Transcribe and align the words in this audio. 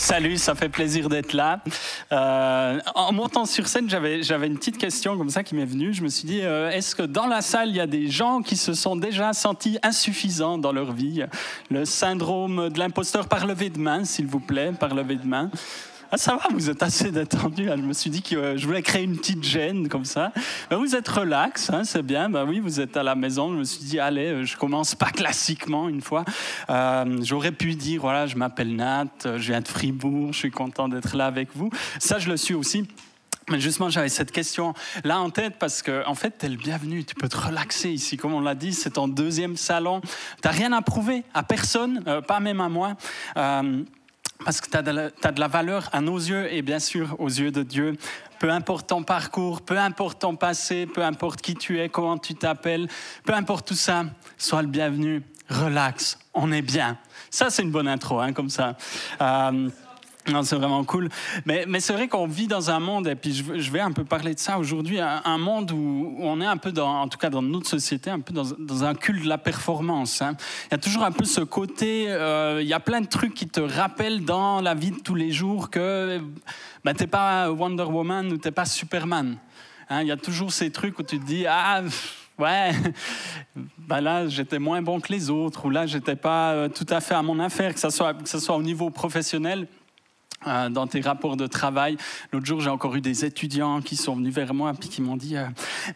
Salut, 0.00 0.38
ça 0.38 0.54
fait 0.54 0.70
plaisir 0.70 1.10
d'être 1.10 1.34
là. 1.34 1.60
Euh, 2.10 2.80
en 2.94 3.12
montant 3.12 3.44
sur 3.44 3.68
scène, 3.68 3.90
j'avais, 3.90 4.22
une 4.46 4.56
petite 4.56 4.78
question 4.78 5.18
comme 5.18 5.28
ça 5.28 5.44
qui 5.44 5.54
m'est 5.54 5.66
venue. 5.66 5.92
Je 5.92 6.02
me 6.02 6.08
suis 6.08 6.26
dit, 6.26 6.40
euh, 6.40 6.70
est-ce 6.70 6.94
que 6.94 7.02
dans 7.02 7.26
la 7.26 7.42
salle, 7.42 7.68
il 7.68 7.76
y 7.76 7.80
a 7.80 7.86
des 7.86 8.08
gens 8.08 8.40
qui 8.40 8.56
se 8.56 8.72
sont 8.72 8.96
déjà 8.96 9.34
sentis 9.34 9.78
insuffisants 9.82 10.56
dans 10.56 10.72
leur 10.72 10.92
vie? 10.92 11.24
Le 11.70 11.84
syndrome 11.84 12.70
de 12.70 12.78
l'imposteur 12.78 13.28
par 13.28 13.46
lever 13.46 13.68
de 13.68 13.78
main, 13.78 14.06
s'il 14.06 14.26
vous 14.26 14.40
plaît, 14.40 14.72
par 14.72 14.94
lever 14.94 15.16
de 15.16 15.26
main. 15.26 15.50
Ah, 16.12 16.16
ça 16.16 16.34
va, 16.34 16.42
vous 16.50 16.68
êtes 16.68 16.82
assez 16.82 17.12
détendu. 17.12 17.66
Je 17.68 17.82
me 17.82 17.92
suis 17.92 18.10
dit 18.10 18.20
que 18.20 18.34
euh, 18.34 18.56
je 18.56 18.66
voulais 18.66 18.82
créer 18.82 19.04
une 19.04 19.16
petite 19.16 19.44
gêne 19.44 19.88
comme 19.88 20.04
ça. 20.04 20.32
Ben, 20.68 20.76
vous 20.76 20.96
êtes 20.96 21.06
relax, 21.06 21.70
hein, 21.70 21.84
c'est 21.84 22.02
bien. 22.02 22.28
Ben 22.28 22.44
oui, 22.44 22.58
vous 22.58 22.80
êtes 22.80 22.96
à 22.96 23.04
la 23.04 23.14
maison. 23.14 23.52
Je 23.52 23.58
me 23.58 23.62
suis 23.62 23.84
dit, 23.84 24.00
allez, 24.00 24.26
euh, 24.26 24.44
je 24.44 24.56
commence 24.56 24.96
pas 24.96 25.10
classiquement 25.12 25.88
une 25.88 26.00
fois. 26.00 26.24
Euh, 26.68 27.18
j'aurais 27.22 27.52
pu 27.52 27.76
dire, 27.76 28.00
voilà, 28.00 28.26
je 28.26 28.34
m'appelle 28.34 28.74
Nat, 28.74 29.06
je 29.24 29.36
viens 29.36 29.60
de 29.60 29.68
Fribourg, 29.68 30.32
je 30.32 30.38
suis 30.38 30.50
content 30.50 30.88
d'être 30.88 31.16
là 31.16 31.26
avec 31.26 31.50
vous. 31.54 31.70
Ça, 32.00 32.18
je 32.18 32.28
le 32.28 32.36
suis 32.36 32.54
aussi. 32.54 32.88
Mais 33.48 33.60
justement, 33.60 33.88
j'avais 33.88 34.08
cette 34.08 34.32
question 34.32 34.74
là 35.04 35.20
en 35.20 35.30
tête 35.30 35.58
parce 35.60 35.80
que, 35.80 36.04
en 36.06 36.16
fait, 36.16 36.38
tu 36.38 36.46
es 36.46 36.48
le 36.48 36.56
bienvenu. 36.56 37.04
Tu 37.04 37.14
peux 37.14 37.28
te 37.28 37.36
relaxer 37.36 37.90
ici. 37.90 38.16
Comme 38.16 38.34
on 38.34 38.40
l'a 38.40 38.56
dit, 38.56 38.72
c'est 38.72 38.90
ton 38.90 39.06
deuxième 39.06 39.56
salon. 39.56 40.00
Tu 40.00 40.08
n'as 40.44 40.50
rien 40.50 40.72
à 40.72 40.82
prouver 40.82 41.22
à 41.34 41.44
personne, 41.44 42.02
pas 42.26 42.40
même 42.40 42.60
à 42.60 42.68
moi. 42.68 42.96
Parce 44.44 44.60
que 44.60 44.70
tu 44.70 44.76
as, 44.76 44.82
de 44.82 45.40
la 45.40 45.48
valeur 45.48 45.88
à 45.92 46.00
nos 46.00 46.18
yeux 46.18 46.52
et 46.52 46.62
bien 46.62 46.78
sûr 46.78 47.16
aux 47.18 47.28
yeux 47.28 47.50
de 47.50 47.62
Dieu. 47.62 47.96
Peu 48.38 48.50
importe 48.50 48.88
ton 48.88 49.02
parcours, 49.02 49.60
peu 49.60 49.78
importe 49.78 50.20
ton 50.20 50.34
passé, 50.36 50.86
peu 50.86 51.04
importe 51.04 51.42
qui 51.42 51.54
tu 51.54 51.78
es, 51.78 51.88
comment 51.88 52.16
tu 52.16 52.34
t'appelles, 52.34 52.88
peu 53.24 53.34
importe 53.34 53.68
tout 53.68 53.74
ça, 53.74 54.04
sois 54.38 54.62
le 54.62 54.68
bienvenu, 54.68 55.22
relax, 55.50 56.18
on 56.32 56.50
est 56.52 56.62
bien. 56.62 56.96
Ça, 57.30 57.50
c'est 57.50 57.62
une 57.62 57.70
bonne 57.70 57.88
intro, 57.88 58.18
hein, 58.18 58.32
comme 58.32 58.48
ça. 58.48 58.76
Euh, 59.20 59.68
non, 60.28 60.42
c'est 60.42 60.56
vraiment 60.56 60.84
cool. 60.84 61.08
Mais, 61.46 61.64
mais 61.66 61.80
c'est 61.80 61.94
vrai 61.94 62.06
qu'on 62.06 62.26
vit 62.26 62.46
dans 62.46 62.70
un 62.70 62.78
monde, 62.78 63.08
et 63.08 63.14
puis 63.14 63.32
je, 63.32 63.70
vais 63.70 63.80
un 63.80 63.92
peu 63.92 64.04
parler 64.04 64.34
de 64.34 64.38
ça 64.38 64.58
aujourd'hui, 64.58 65.00
un, 65.00 65.38
monde 65.38 65.72
où, 65.72 66.16
on 66.20 66.40
est 66.42 66.46
un 66.46 66.58
peu, 66.58 66.72
dans, 66.72 67.00
en 67.00 67.08
tout 67.08 67.16
cas 67.16 67.30
dans 67.30 67.40
notre 67.40 67.68
société, 67.68 68.10
un 68.10 68.20
peu 68.20 68.34
dans, 68.34 68.44
dans 68.58 68.84
un 68.84 68.94
culte 68.94 69.24
de 69.24 69.28
la 69.28 69.38
performance. 69.38 70.20
Hein. 70.20 70.36
Il 70.66 70.72
y 70.72 70.74
a 70.74 70.78
toujours 70.78 71.04
un 71.04 71.12
peu 71.12 71.24
ce 71.24 71.40
côté, 71.40 72.06
euh, 72.08 72.60
il 72.60 72.68
y 72.68 72.74
a 72.74 72.80
plein 72.80 73.00
de 73.00 73.06
trucs 73.06 73.32
qui 73.32 73.48
te 73.48 73.60
rappellent 73.60 74.24
dans 74.24 74.60
la 74.60 74.74
vie 74.74 74.90
de 74.90 75.00
tous 75.00 75.14
les 75.14 75.32
jours 75.32 75.70
que 75.70 76.20
ben, 76.84 76.94
tu 76.94 77.02
n'es 77.02 77.06
pas 77.06 77.50
Wonder 77.50 77.84
Woman 77.84 78.32
ou 78.32 78.36
tu 78.36 78.46
n'es 78.46 78.52
pas 78.52 78.66
Superman. 78.66 79.38
Hein. 79.88 80.02
Il 80.02 80.08
y 80.08 80.12
a 80.12 80.18
toujours 80.18 80.52
ces 80.52 80.70
trucs 80.70 80.98
où 80.98 81.02
tu 81.02 81.18
te 81.18 81.24
dis, 81.24 81.46
ah 81.48 81.82
ouais, 82.38 82.72
ben 83.78 84.00
là 84.02 84.28
j'étais 84.28 84.58
moins 84.58 84.82
bon 84.82 85.00
que 85.00 85.10
les 85.10 85.30
autres, 85.30 85.64
ou 85.64 85.70
là 85.70 85.86
j'étais 85.86 86.16
pas 86.16 86.52
euh, 86.52 86.68
tout 86.68 86.86
à 86.90 87.00
fait 87.00 87.14
à 87.14 87.22
mon 87.22 87.40
affaire, 87.40 87.72
que 87.72 87.80
ce 87.80 87.90
soit, 87.90 88.12
que 88.14 88.28
ce 88.28 88.38
soit 88.38 88.56
au 88.56 88.62
niveau 88.62 88.90
professionnel 88.90 89.66
euh, 90.46 90.70
dans 90.70 90.86
tes 90.86 91.02
rapports 91.02 91.36
de 91.36 91.46
travail. 91.46 91.98
L'autre 92.32 92.46
jour, 92.46 92.62
j'ai 92.62 92.70
encore 92.70 92.96
eu 92.96 93.02
des 93.02 93.26
étudiants 93.26 93.82
qui 93.82 93.94
sont 93.94 94.16
venus 94.16 94.32
vers 94.32 94.54
moi 94.54 94.72
et 94.72 94.88
qui 94.88 95.02
m'ont 95.02 95.18
dit 95.18 95.36
euh, 95.36 95.44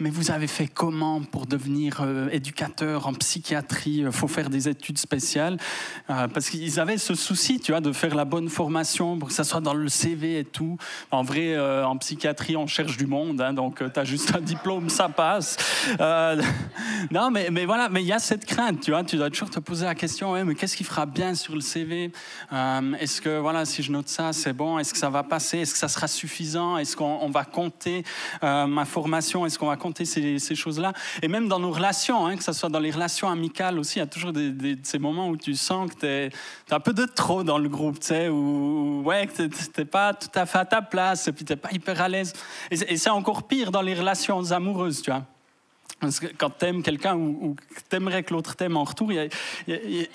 Mais 0.00 0.11
vous 0.11 0.31
avez 0.31 0.48
fait 0.48 0.67
comment 0.67 1.23
pour 1.23 1.47
devenir 1.47 2.03
euh, 2.03 2.28
éducateur 2.31 3.06
en 3.06 3.15
psychiatrie? 3.15 4.03
Il 4.05 4.12
faut 4.12 4.28
faire 4.28 4.50
des 4.50 4.69
études 4.69 4.98
spéciales. 4.98 5.56
parce 6.06 6.50
qu'ils 6.50 6.78
avaient 6.78 6.98
ce 6.98 7.15
souci, 7.15 7.59
tu 7.59 7.72
vois, 7.72 7.81
de 7.81 7.91
faire 7.91 8.15
la 8.15 8.27
bonne 8.27 8.50
formation 8.50 9.19
pour 9.19 9.28
que 9.28 9.34
ça 9.34 9.45
soit 9.45 9.62
dans 9.62 9.72
le 9.72 9.89
CV 9.89 10.41
et 10.41 10.45
tout. 10.45 10.77
En 11.11 11.22
vrai, 11.22 11.59
en 11.83 11.97
psychiatrie, 11.97 12.56
on 12.56 12.66
cherche 12.66 12.99
du 12.99 13.06
monde, 13.06 13.41
hein, 13.41 13.55
donc 13.55 13.82
tu 13.93 13.99
as 14.00 14.05
juste 14.05 14.34
un 14.37 14.41
diplôme, 14.41 14.91
ça 14.91 15.09
passe. 15.09 15.56
non, 17.11 17.31
mais, 17.31 17.49
mais 17.50 17.65
voilà, 17.65 17.88
mais 17.88 18.03
il 18.03 18.06
y 18.06 18.12
a 18.12 18.19
cette 18.19 18.44
crainte, 18.44 18.81
tu 18.81 18.91
vois. 18.91 19.05
Tu 19.05 19.16
dois 19.16 19.31
toujours 19.31 19.50
te 19.50 19.61
poser 19.61 19.87
la 19.87 19.94
question 19.94 20.34
mais 20.44 20.55
qu'est-ce 20.55 20.76
qui 20.76 20.84
fera 20.84 21.06
bien 21.06 21.34
sur 21.34 21.55
le 21.55 21.61
CV 21.62 22.12
Est-ce 23.00 23.22
que, 23.22 23.38
voilà, 23.38 23.65
si 23.65 23.82
je 23.82 23.91
note 23.91 24.09
ça, 24.09 24.34
c'est 24.34 24.53
bon 24.53 24.78
Est-ce 24.78 24.93
que 24.93 24.99
ça 24.99 25.09
va 25.09 25.22
passer 25.22 25.61
Est-ce 25.61 25.72
que 25.72 25.78
ça 25.78 25.89
sera 25.89 26.09
suffisant 26.09 26.77
Est-ce 26.77 26.97
qu'on 26.97 27.31
va 27.31 27.45
compter 27.45 28.05
euh, 28.43 28.67
ma 28.67 28.84
formation 28.84 29.47
Est-ce 29.47 29.59
qu'on 29.59 29.69
va 29.69 29.77
compter 29.77 30.05
ces, 30.05 30.55
choses-là? 30.55 30.93
Et 31.22 31.28
même 31.28 31.49
dans 31.49 31.59
nos 31.59 31.71
relations, 31.71 32.27
hein, 32.27 32.37
que 32.37 32.44
ce 32.44 32.53
soit 32.53 32.69
dans 32.69 32.78
les 32.81 32.91
relations 32.91 33.31
amicales 33.31 33.78
aussi, 33.78 33.97
il 33.97 34.00
y 34.00 34.03
a 34.03 34.06
toujours 34.06 34.33
ces 34.83 34.99
moments 34.99 35.28
où 35.28 35.37
tu 35.37 35.55
sens 35.55 35.91
que 35.91 36.00
tu 36.00 36.06
es, 36.06 36.31
un 36.71 36.81
peu 36.81 36.93
de 36.93 37.06
trop 37.06 37.44
dans 37.44 37.59
le 37.59 37.69
groupe, 37.69 38.00
tu 38.00 38.09
sais, 38.09 38.28
où 38.28 39.03
ouais, 39.05 39.28
tu 39.28 39.49
n'es 39.78 39.84
pas 39.84 40.12
tout 40.12 40.28
à 40.34 40.44
fait 40.47 40.59
à 40.59 40.65
ta 40.65 40.83
place, 40.83 41.28
et 41.28 41.33
puis 41.33 41.44
tu 41.44 41.53
n'es 41.53 41.56
pas 41.56 41.71
hyper 41.73 42.00
à 42.00 42.09
l'aise. 42.09 42.33
Et 42.71 42.97
c'est 42.97 43.11
encore 43.11 43.47
pire 43.47 43.71
dans 43.71 43.83
les 43.83 43.94
relations 43.94 44.50
amoureuses, 44.50 45.03
tu 45.03 45.11
vois. 45.11 45.25
Parce 46.00 46.21
que 46.21 46.27
quand 46.27 46.50
tu 46.59 46.66
aimes 46.66 46.82
quelqu'un 46.82 47.16
ou, 47.16 47.56
tu 47.88 47.97
aimerais 47.97 48.22
que 48.22 48.34
l'autre 48.34 48.56
t'aime 48.56 48.77
en 48.77 48.84
retour, 48.84 49.12
il 49.12 49.31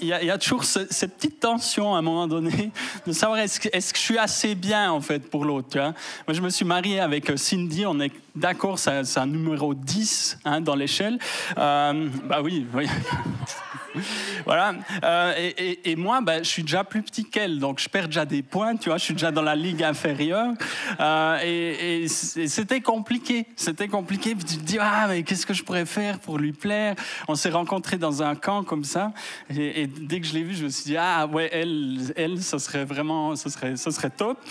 y, 0.02 0.14
a, 0.14 0.38
toujours 0.38 0.64
cette 0.64 1.16
petite 1.16 1.40
tension 1.40 1.96
à 1.96 2.00
un 2.00 2.02
moment 2.02 2.28
donné 2.28 2.72
de 3.08 3.12
savoir 3.12 3.40
est-ce 3.40 3.60
que, 3.60 3.70
est 3.70 3.92
que, 3.92 3.98
je 3.98 4.04
suis 4.04 4.18
assez 4.18 4.56
bien 4.56 4.92
en 4.92 5.02
fait 5.02 5.20
pour 5.30 5.46
l'autre. 5.46 5.78
Moi, 5.80 6.34
je 6.34 6.42
me 6.42 6.50
suis 6.50 6.66
marié 6.66 7.00
avec 7.00 7.30
euh, 7.30 7.38
Cindy, 7.38 7.86
on 7.86 8.00
est 8.00 8.12
d'accord, 8.36 8.78
c'est 8.78 9.18
un 9.18 9.26
numéro 9.26 9.74
10 9.74 10.40
hein, 10.46 10.62
dans 10.62 10.76
l'échelle. 10.76 11.18
Euh, 11.58 12.08
bah 12.26 12.42
oui, 12.44 12.66
oui. 12.74 12.88
voilà. 14.46 14.74
Euh, 15.04 15.52
et, 15.58 15.96
moi, 15.96 16.22
ben, 16.22 16.44
je 16.44 16.50
suis 16.50 16.64
déjà 16.64 16.84
plus 16.84 17.02
petit 17.02 17.26
qu'elle, 17.26 17.60
donc 17.60 17.80
je 17.80 17.90
perds 17.90 18.08
déjà 18.08 18.26
des 18.26 18.42
points, 18.42 18.76
tu 18.76 18.90
vois, 18.90 18.98
je 18.98 19.04
suis 19.04 19.14
déjà 19.14 19.32
dans 19.32 19.42
la 19.42 19.56
ligue 19.56 19.84
inférieure. 19.84 20.54
Euh, 21.00 21.40
et, 21.44 22.08
c'était 22.08 22.82
compliqué, 22.82 23.48
c'était 23.56 23.88
compliqué. 23.88 24.36
Puis 24.36 24.46
tu 24.46 24.58
te 24.58 24.64
dis, 24.64 24.78
ah, 24.80 25.08
mais 25.08 25.24
qu'est-ce 25.24 25.46
que 25.46 25.54
je 25.54 25.64
pourrais 25.64 25.86
faire 25.86 26.20
pour 26.20 26.38
lui 26.38 26.54
plaire? 26.54 26.96
On 27.28 27.36
s'est 27.36 27.50
rencontrés 27.50 27.98
dans 27.98 28.24
un 28.24 28.36
camp 28.36 28.64
comme 28.64 28.84
ça, 28.84 29.12
et, 29.50 29.88
dès 29.88 30.20
que 30.20 30.28
je 30.28 30.34
l'ai 30.34 30.44
vue, 30.44 30.56
je 30.56 30.66
me 30.66 30.70
suis 30.70 30.86
dit, 30.86 30.98
ah, 30.98 31.28
ouais, 31.28 31.50
elle, 31.52 32.14
elle, 32.16 32.42
ça 32.42 32.60
serait 32.60 32.86
vraiment, 32.86 33.36
ça 33.36 33.50
serait, 33.50 33.76
ça 33.76 33.92
serait 33.92 34.10
top. 34.10 34.40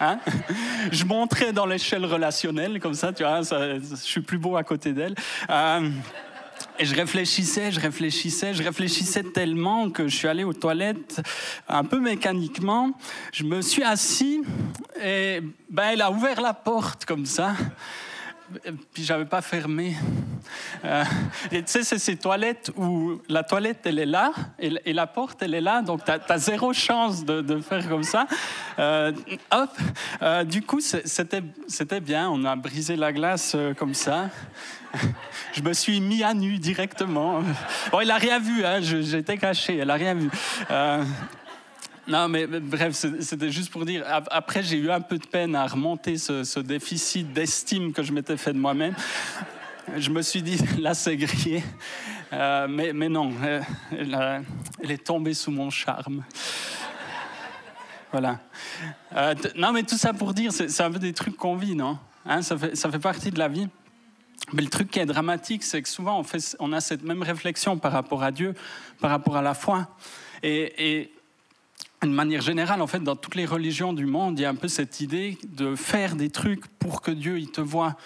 Hein? 0.00 0.18
Je 0.90 1.04
montrais 1.04 1.52
dans 1.52 1.66
l'échelle 1.66 2.06
relationnelle, 2.06 2.80
comme 2.80 2.94
ça, 2.94 3.12
tu 3.12 3.22
vois, 3.22 3.42
je 3.42 3.96
suis 3.96 4.22
plus 4.22 4.38
beau 4.38 4.56
à 4.56 4.64
côté 4.64 4.94
d'elle. 4.94 5.14
Euh, 5.50 5.90
et 6.80 6.86
je 6.86 6.94
réfléchissais, 6.94 7.70
je 7.70 7.78
réfléchissais, 7.78 8.54
je 8.54 8.62
réfléchissais 8.62 9.22
tellement 9.22 9.90
que 9.90 10.08
je 10.08 10.16
suis 10.16 10.28
allé 10.28 10.44
aux 10.44 10.54
toilettes 10.54 11.20
un 11.68 11.84
peu 11.84 12.00
mécaniquement. 12.00 12.92
Je 13.34 13.44
me 13.44 13.60
suis 13.60 13.82
assis 13.82 14.40
et 15.04 15.40
ben, 15.68 15.90
elle 15.92 16.00
a 16.00 16.10
ouvert 16.10 16.40
la 16.40 16.54
porte 16.54 17.04
comme 17.04 17.26
ça. 17.26 17.54
Puis 18.92 19.04
j'avais 19.04 19.24
pas 19.24 19.42
fermé. 19.42 19.96
Euh, 20.84 21.04
tu 21.50 21.62
sais, 21.66 21.82
c'est 21.82 21.98
ces 21.98 22.16
toilettes 22.16 22.70
où 22.76 23.20
la 23.28 23.42
toilette, 23.42 23.80
elle 23.84 23.98
est 23.98 24.06
là 24.06 24.32
et, 24.58 24.92
la 24.92 25.06
porte, 25.06 25.42
elle 25.42 25.54
est 25.54 25.60
là. 25.60 25.82
Donc, 25.82 26.04
tu 26.04 26.10
as, 26.10 26.38
zéro 26.38 26.72
chance 26.72 27.24
de, 27.24 27.60
faire 27.60 27.88
comme 27.88 28.02
ça. 28.02 28.26
Euh, 28.78 29.12
hop. 29.50 29.70
Euh, 30.22 30.44
du 30.44 30.62
coup, 30.62 30.80
c'était 30.80 32.00
bien. 32.00 32.28
On 32.30 32.44
a 32.44 32.56
brisé 32.56 32.96
la 32.96 33.12
glace 33.12 33.56
comme 33.76 33.94
ça. 33.94 34.30
je 35.52 35.62
me 35.62 35.72
suis 35.72 36.00
mis 36.00 36.22
à 36.22 36.34
nu 36.34 36.58
directement. 36.58 37.42
Bon, 37.92 38.00
il 38.00 38.10
a 38.10 38.16
rien 38.16 38.40
vu, 38.40 38.64
hein, 38.64 38.80
j'étais 38.80 39.38
caché, 39.38 39.76
elle 39.76 39.90
a 39.90 39.94
rien 39.94 40.14
vu. 40.14 40.30
Euh, 42.10 42.12
non, 42.12 42.28
mais, 42.28 42.46
bref, 42.46 42.94
c'était 42.94 43.50
juste 43.50 43.70
pour 43.70 43.84
dire. 43.84 44.04
Après, 44.30 44.62
j'ai 44.62 44.76
eu 44.76 44.90
un 44.90 45.00
peu 45.00 45.18
de 45.18 45.26
peine 45.26 45.54
à 45.54 45.66
remonter 45.66 46.18
ce, 46.18 46.60
déficit 46.60 47.32
d'estime 47.32 47.92
que 47.92 48.02
je 48.02 48.12
m'étais 48.12 48.36
fait 48.36 48.52
de 48.52 48.58
moi-même. 48.58 48.94
Je 49.96 50.10
me 50.10 50.22
suis 50.22 50.42
dit, 50.42 50.58
là, 50.78 50.94
c'est 50.94 51.16
grillé. 51.16 51.62
Euh, 52.32 52.68
mais, 52.68 53.08
non, 53.08 53.32
euh, 53.42 53.60
elle, 53.92 54.90
est 54.90 55.04
tombée 55.04 55.34
sous 55.34 55.50
mon 55.50 55.70
charme. 55.70 56.24
Voilà. 58.12 58.40
non, 59.56 59.72
mais 59.72 59.84
tout 59.84 59.96
ça 59.96 60.12
pour 60.12 60.34
dire, 60.34 60.52
c'est 60.52 60.80
un 60.80 60.90
peu 60.90 60.98
des 60.98 61.12
trucs 61.12 61.36
qu'on 61.36 61.56
vit, 61.56 61.76
non? 61.76 61.98
Hein, 62.26 62.42
ça, 62.42 62.58
fait, 62.58 62.98
partie 62.98 63.30
de 63.30 63.38
la 63.38 63.48
vie. 63.48 63.68
Mais 64.52 64.62
le 64.62 64.68
truc 64.68 64.90
qui 64.90 64.98
est 64.98 65.06
dramatique, 65.06 65.62
c'est 65.62 65.80
que 65.80 65.88
souvent 65.88 66.24
on, 66.58 66.72
a 66.72 66.80
cette 66.80 67.04
même 67.04 67.22
réflexion 67.22 67.78
par 67.78 67.92
rapport 67.92 68.24
à 68.24 68.32
Dieu, 68.32 68.54
par 69.00 69.10
rapport 69.10 69.36
à 69.36 69.42
la 69.42 69.54
foi. 69.54 69.86
Et 70.42 71.12
d'une 72.02 72.14
manière 72.14 72.40
générale, 72.40 72.80
en 72.80 72.86
fait, 72.86 73.00
dans 73.00 73.16
toutes 73.16 73.34
les 73.34 73.44
religions 73.44 73.92
du 73.92 74.06
monde, 74.06 74.38
il 74.38 74.42
y 74.42 74.44
a 74.44 74.50
un 74.50 74.54
peu 74.54 74.68
cette 74.68 75.00
idée 75.00 75.36
de 75.48 75.74
faire 75.74 76.16
des 76.16 76.30
trucs 76.30 76.66
pour 76.78 77.02
que 77.02 77.10
Dieu 77.10 77.38
il 77.38 77.50
te 77.50 77.60
voit. 77.60 77.96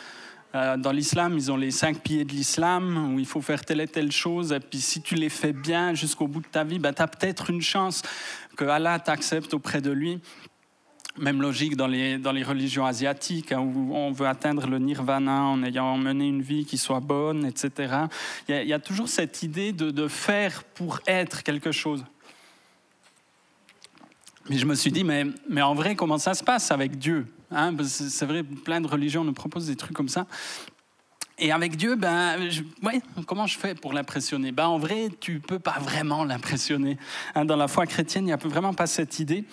Euh, 0.55 0.77
dans 0.77 0.93
l'islam, 0.93 1.35
ils 1.37 1.51
ont 1.51 1.57
les 1.57 1.71
cinq 1.71 1.99
piliers 2.01 2.25
de 2.25 2.33
l'islam, 2.33 3.15
où 3.15 3.19
il 3.19 3.27
faut 3.27 3.41
faire 3.41 3.65
telle 3.65 3.81
et 3.81 3.89
telle 3.89 4.13
chose, 4.13 4.53
et 4.53 4.61
puis 4.61 4.81
si 4.81 5.01
tu 5.01 5.15
les 5.15 5.29
fais 5.29 5.53
bien 5.53 5.95
jusqu'au 5.95 6.27
bout 6.27 6.41
de 6.41 6.47
ta 6.47 6.65
vie, 6.65 6.79
ben, 6.79 6.93
tu 6.93 7.03
as 7.03 7.09
peut-être 7.09 7.51
une 7.51 7.63
chance 7.63 8.03
que 8.57 8.65
Allah 8.65 8.99
t'accepte 8.99 9.55
auprès 9.55 9.81
de 9.81 9.91
lui. 9.91 10.21
Même 11.17 11.41
logique 11.41 11.77
dans 11.77 11.87
les, 11.87 12.19
dans 12.19 12.33
les 12.33 12.43
religions 12.43 12.87
asiatiques, 12.87 13.53
hein, 13.53 13.61
où 13.61 13.95
on 13.95 14.11
veut 14.11 14.27
atteindre 14.27 14.67
le 14.67 14.79
nirvana 14.81 15.43
en 15.43 15.63
ayant 15.63 15.97
mené 15.97 16.27
une 16.27 16.43
vie 16.43 16.65
qui 16.65 16.79
soit 16.79 16.99
bonne, 16.99 17.47
etc. 17.47 17.95
Il 18.49 18.67
y 18.67 18.73
a, 18.73 18.81
toujours 18.81 19.09
cette 19.09 19.45
idée 19.45 19.73
de, 19.73 19.93
de 19.93 20.09
faire 20.09 20.65
pour 20.65 21.01
être 21.07 21.45
quelque 21.45 21.71
chose. 21.71 22.05
Mais 24.49 24.59
je 24.59 24.67
me 24.67 24.75
suis 24.75 24.93
dit, 24.93 25.05
mais, 25.05 25.25
mais 25.49 25.63
en 25.63 25.75
vrai, 25.75 25.95
comment 25.95 26.19
ça 26.19 26.35
se 26.35 26.45
passe 26.45 26.71
avec 26.71 26.99
Dieu 26.99 27.27
hein? 27.51 27.75
C'est 27.85 28.27
vrai, 28.27 28.43
plein 28.43 28.81
de 28.81 28.87
religions 28.87 29.25
nous 29.25 29.33
proposent 29.33 29.67
des 29.67 29.77
trucs 29.77 29.97
comme 29.97 30.09
ça. 30.09 30.27
Et 31.39 31.51
avec 31.51 31.77
Dieu, 31.77 31.97
ben, 31.97 32.39
ouais, 32.83 33.03
comment 33.27 33.47
je 33.47 33.59
fais 33.59 33.75
pour 33.75 33.93
l'impressionner? 33.93 34.53
Ben, 34.53 34.67
En 34.67 34.79
vrai, 34.79 35.09
tu 35.21 35.41
peux 35.41 35.59
pas 35.59 35.79
vraiment 35.81 36.25
l'impressionner. 36.25 36.97
Hein, 37.35 37.45
dans 37.45 37.57
la 37.57 37.67
foi 37.67 37.87
chrétienne, 37.87 38.25
il 38.25 38.27
n'y 38.27 38.33
a 38.33 38.37
vraiment 38.37 38.75
pas 38.75 38.87
cette 38.87 39.19
idée. 39.19 39.45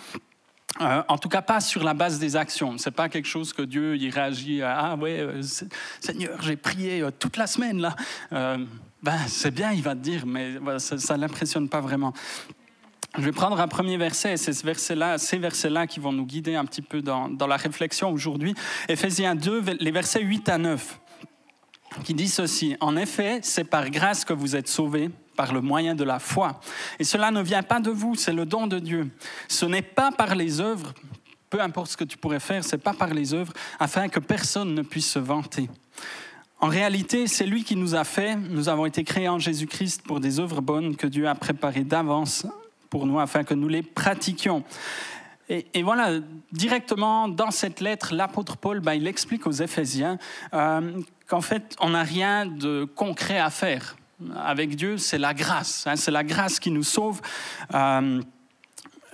Euh, 0.80 1.04
en 1.08 1.18
tout 1.18 1.28
cas, 1.28 1.42
pas 1.42 1.60
sur 1.60 1.84
la 1.84 1.94
base 1.94 2.20
des 2.20 2.36
actions. 2.36 2.78
C'est 2.78 2.92
pas 2.92 3.10
quelque 3.10 3.28
chose 3.28 3.52
que 3.52 3.62
Dieu 3.62 3.98
y 3.98 4.10
réagit 4.10 4.62
à. 4.62 4.92
Ah 4.92 4.96
ouais, 4.96 5.20
euh, 5.20 5.42
Seigneur, 6.00 6.42
j'ai 6.42 6.56
prié 6.56 7.02
euh, 7.02 7.12
toute 7.12 7.36
la 7.36 7.48
semaine 7.48 7.82
là. 7.82 7.96
ben, 8.32 9.18
c'est 9.28 9.52
bien, 9.52 9.72
il 9.72 9.82
va 9.82 9.96
te 9.96 10.00
dire, 10.02 10.26
mais 10.26 10.58
ça, 10.78 11.16
ne 11.16 11.22
l'impressionne 11.22 11.68
pas 11.68 11.82
vraiment. 11.82 12.14
Je 13.18 13.24
vais 13.24 13.34
prendre 13.34 13.60
un 13.60 13.68
premier 13.68 13.98
verset, 13.98 14.34
et 14.34 14.38
c'est 14.38 14.54
ces 14.54 15.38
versets-là 15.38 15.88
qui 15.88 16.00
vont 16.00 16.14
nous 16.14 16.26
guider 16.26 16.56
un 16.56 16.64
petit 16.64 16.82
peu 16.82 17.02
dans, 17.02 17.28
dans 17.28 17.48
la 17.48 17.58
réflexion 17.58 18.10
aujourd'hui. 18.10 18.56
Éphésiens 18.88 19.36
2, 19.36 19.64
les 19.80 19.92
versets 19.92 20.22
8 20.22 20.48
à 20.48 20.58
9, 20.58 21.00
qui 22.06 22.14
dit 22.14 22.30
ceci. 22.30 22.78
En 22.80 22.96
effet, 22.96 23.40
c'est 23.44 23.66
par 23.66 23.90
grâce 23.90 24.24
que 24.24 24.32
vous 24.32 24.56
êtes 24.56 24.70
sauvés 24.70 25.10
par 25.36 25.54
le 25.54 25.60
moyen 25.60 25.94
de 25.94 26.06
la 26.06 26.20
foi. 26.20 26.62
Et 27.00 27.04
cela 27.04 27.32
ne 27.32 27.42
vient 27.42 27.64
pas 27.64 27.82
de 27.82 27.90
vous, 27.90 28.16
c'est 28.16 28.32
le 28.32 28.46
don 28.46 28.66
de 28.66 28.80
Dieu. 28.80 29.10
Ce 29.50 29.66
n'est 29.66 29.82
pas 29.82 30.12
par 30.14 30.36
les 30.36 30.62
œuvres, 30.62 30.94
peu 31.50 31.60
importe 31.60 31.92
ce 31.92 31.98
que 31.98 32.06
tu 32.06 32.18
pourrais 32.18 32.40
faire, 32.40 32.64
c'est 32.64 32.78
pas 32.78 32.94
par 32.94 33.14
les 33.14 33.34
œuvres, 33.34 33.52
afin 33.78 34.08
que 34.08 34.22
personne 34.22 34.74
ne 34.74 34.84
puisse 34.84 35.10
se 35.10 35.20
vanter. 35.20 35.70
En 36.62 36.70
réalité, 36.70 37.28
c'est 37.28 37.46
lui 37.46 37.66
qui 37.66 37.76
nous 37.76 37.96
a 37.96 38.06
fait. 38.06 38.36
Nous 38.36 38.70
avons 38.70 38.86
été 38.86 39.04
créés 39.04 39.28
en 39.28 39.40
Jésus-Christ 39.40 40.04
pour 40.04 40.22
des 40.22 40.40
œuvres 40.40 40.62
bonnes 40.62 40.96
que 40.96 41.08
Dieu 41.08 41.28
a 41.28 41.36
préparées 41.36 41.84
d'avance 41.84 42.46
pour 42.92 43.08
nous 43.08 43.20
afin 43.20 43.44
que 43.44 43.56
nous 43.56 43.68
les 43.68 43.82
pratiquions. 43.82 44.64
Et, 45.50 45.82
voilà, 45.84 46.20
directement 46.54 47.28
dans 47.28 47.52
cette 47.52 47.82
lettre, 47.82 48.14
l'apôtre 48.14 48.56
Paul, 48.56 48.80
ben, 48.80 48.94
il 48.94 49.08
explique 49.08 49.48
aux 49.48 49.52
Éphésiens 49.52 50.18
euh, 50.54 51.02
qu'en 51.28 51.42
fait, 51.42 51.76
on 51.82 51.90
n'a 51.90 52.04
rien 52.04 52.46
de 52.46 52.86
concret 52.86 53.40
à 53.40 53.50
faire 53.50 53.98
avec 54.36 54.76
Dieu, 54.76 54.98
c'est 54.98 55.18
la 55.18 55.34
grâce. 55.34 55.88
Hein, 55.88 55.96
c'est 55.96 56.12
la 56.12 56.24
grâce 56.24 56.60
qui 56.60 56.72
nous 56.72 56.84
sauve. 56.84 57.22
Euh, 57.74 58.22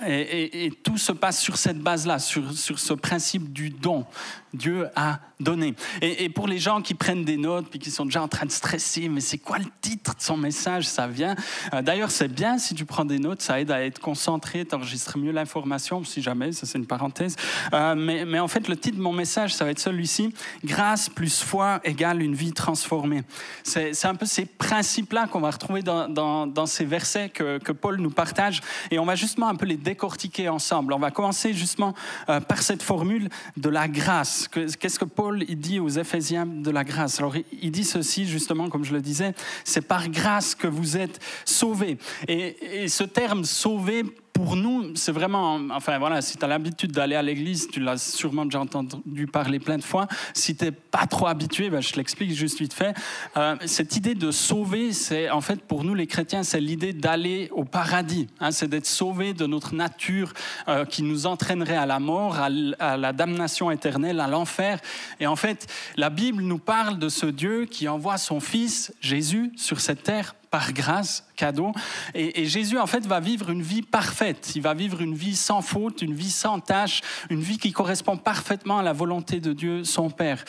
et, 0.06 0.72
tout 0.84 0.98
se 0.98 1.12
passe 1.12 1.40
sur 1.40 1.58
cette 1.58 1.80
base-là, 1.80 2.20
sur, 2.20 2.52
sur, 2.54 2.78
ce 2.78 2.94
principe 2.94 3.52
du 3.52 3.70
don. 3.70 4.06
Dieu 4.54 4.88
a 4.96 5.20
donné. 5.40 5.76
Et, 6.02 6.30
pour 6.30 6.48
les 6.48 6.58
gens 6.58 6.82
qui 6.82 6.94
prennent 6.94 7.26
des 7.26 7.38
notes, 7.38 7.68
puis 7.70 7.80
qui 7.80 7.92
sont 7.92 8.06
déjà 8.06 8.22
en 8.22 8.28
train 8.28 8.46
de 8.46 8.52
stresser, 8.52 9.10
mais 9.10 9.22
c'est 9.22 9.38
quoi 9.38 9.60
le 9.60 9.66
titre 9.82 10.16
de 10.16 10.22
son 10.22 10.38
message? 10.38 10.88
Ça 10.88 11.08
vient. 11.08 11.36
Euh, 11.74 11.82
d'ailleurs, 11.82 12.12
c'est 12.12 12.28
bien 12.28 12.58
si 12.58 12.74
tu 12.74 12.86
prends 12.86 13.06
des 13.06 13.20
notes, 13.20 13.42
ça 13.42 13.60
aide 13.60 13.72
à 13.72 13.84
être 13.84 14.00
concentré, 14.00 14.66
t'enregistrer 14.66 15.20
mieux 15.20 15.32
l'information, 15.32 16.04
si 16.04 16.22
jamais, 16.22 16.52
ça 16.52 16.66
c'est 16.66 16.78
une 16.78 16.88
parenthèse. 16.88 17.36
Euh, 17.74 17.96
mais, 17.96 18.26
mais, 18.26 18.40
en 18.40 18.48
fait, 18.48 18.68
le 18.68 18.78
titre 18.78 18.98
de 18.98 19.02
mon 19.02 19.14
message, 19.14 19.54
ça 19.54 19.66
va 19.66 19.72
être 19.72 19.80
celui-ci 19.80 20.34
Grâce 20.64 21.10
plus 21.10 21.42
foi 21.42 21.80
égale 21.84 22.22
une 22.22 22.36
vie 22.36 22.54
transformée. 22.54 23.24
C'est 23.64 24.06
un 24.06 24.16
peu 24.16 24.26
ces 24.26 24.46
principes-là 24.46 25.28
qu'on 25.28 25.42
va 25.42 25.52
retrouver 25.52 25.82
dans, 25.82 26.08
dans, 26.08 26.48
dans, 26.48 26.66
ces 26.66 26.86
versets 26.86 27.30
que, 27.30 27.58
que, 27.60 27.72
Paul 27.72 27.98
nous 27.98 28.10
partage. 28.10 28.62
Et 28.92 29.00
on 29.00 29.06
va 29.06 29.16
justement 29.16 29.48
un 29.48 29.56
peu 29.56 29.66
les 29.66 29.78
décortiquer 29.88 30.50
ensemble. 30.50 30.92
On 30.92 31.00
va 31.00 31.12
commencer 31.12 31.54
justement 31.54 31.94
euh, 32.30 32.42
par 32.42 32.62
cette 32.62 32.84
formule 32.84 33.30
de 33.56 33.70
la 33.70 33.88
grâce. 33.88 34.48
Qu'est-ce 34.50 35.00
que 35.00 35.06
Paul 35.06 35.46
dit 35.46 35.80
aux 35.80 35.90
Éphésiens 35.90 36.46
de 36.46 36.72
la 36.72 36.84
grâce? 36.84 37.20
Alors 37.20 37.36
il 37.62 37.72
dit 37.72 37.86
ceci 37.86 38.26
justement, 38.26 38.70
comme 38.70 38.84
je 38.84 38.94
le 38.94 39.02
disais, 39.02 39.34
c'est 39.64 39.88
par 39.88 40.10
grâce 40.10 40.56
que 40.56 40.68
vous 40.68 40.98
êtes 40.98 41.20
sauvés. 41.46 41.98
Et, 42.28 42.84
et 42.84 42.88
ce 42.90 43.06
terme 43.06 43.46
sauvé 43.46 44.04
pour 44.38 44.56
nous, 44.56 44.96
c'est 44.96 45.12
vraiment, 45.12 45.60
enfin 45.72 45.98
voilà, 45.98 46.22
si 46.22 46.38
tu 46.38 46.46
as 46.46 46.48
l'habitude 46.48 46.92
d'aller 46.92 47.16
à 47.16 47.24
l'église, 47.24 47.70
tu 47.70 47.80
l'as 47.80 47.98
sûrement 47.98 48.46
déjà 48.46 48.60
entendu 48.60 49.26
parler 49.26 49.58
plein 49.58 49.78
de 49.78 49.84
fois. 49.84 50.06
Si 50.36 50.56
tu 50.56 50.66
n'es 50.66 50.72
pas 50.72 51.08
trop 51.08 51.26
habitué, 51.26 51.72
ben, 51.72 51.82
je 51.82 51.96
l'explique 51.96 52.32
juste 52.36 52.60
vite 52.60 52.76
fait. 52.76 52.94
Euh, 53.36 53.56
cette 53.66 53.96
idée 53.96 54.14
de 54.14 54.30
sauver, 54.30 54.94
c'est 54.94 55.32
en 55.32 55.42
fait 55.42 55.60
pour 55.64 55.84
nous 55.84 55.96
les 55.96 56.06
chrétiens, 56.06 56.44
c'est 56.44 56.60
l'idée 56.60 56.94
d'aller 56.94 57.50
au 57.52 57.64
paradis. 57.64 58.28
Hein, 58.40 58.52
c'est 58.52 58.68
d'être 58.68 58.86
sauvé 58.86 59.34
de 59.34 59.48
notre 59.48 59.74
nature 59.74 60.34
euh, 60.68 60.86
qui 60.86 61.02
nous 61.02 61.26
entraînerait 61.26 61.76
à 61.76 61.88
la 61.88 62.00
mort, 62.00 62.38
à, 62.38 62.50
à 62.78 62.96
la 62.96 63.14
damnation 63.14 63.72
éternelle, 63.72 64.20
à 64.20 64.28
l'enfer. 64.28 64.80
Et 65.20 65.26
en 65.26 65.36
fait, 65.36 65.66
la 65.96 66.12
Bible 66.12 66.44
nous 66.44 66.60
parle 66.60 67.00
de 67.00 67.10
ce 67.10 67.26
Dieu 67.26 67.66
qui 67.66 67.88
envoie 67.88 68.20
son 68.20 68.40
Fils 68.40 68.94
Jésus 69.02 69.52
sur 69.56 69.80
cette 69.80 70.04
terre 70.04 70.36
par 70.50 70.74
grâce, 70.74 71.26
cadeau. 71.36 71.72
Et, 72.14 72.46
Jésus, 72.46 72.78
en 72.80 72.88
fait, 72.88 73.06
va 73.06 73.20
vivre 73.20 73.50
une 73.50 73.62
vie 73.62 73.82
parfaite. 73.82 74.54
Il 74.56 74.62
va 74.62 74.74
vivre 74.74 75.02
une 75.02 75.16
vie 75.16 75.36
sans 75.36 75.62
faute, 75.62 76.02
une 76.02 76.14
vie 76.14 76.32
sans 76.32 76.60
tâche, 76.60 77.02
une 77.30 77.42
vie 77.42 77.58
qui 77.58 77.72
correspond 77.72 78.18
parfaitement 78.18 78.80
à 78.80 78.84
la 78.84 78.94
volonté 78.94 79.40
de 79.40 79.54
Dieu, 79.54 79.84
son 79.84 80.10
Père. 80.10 80.44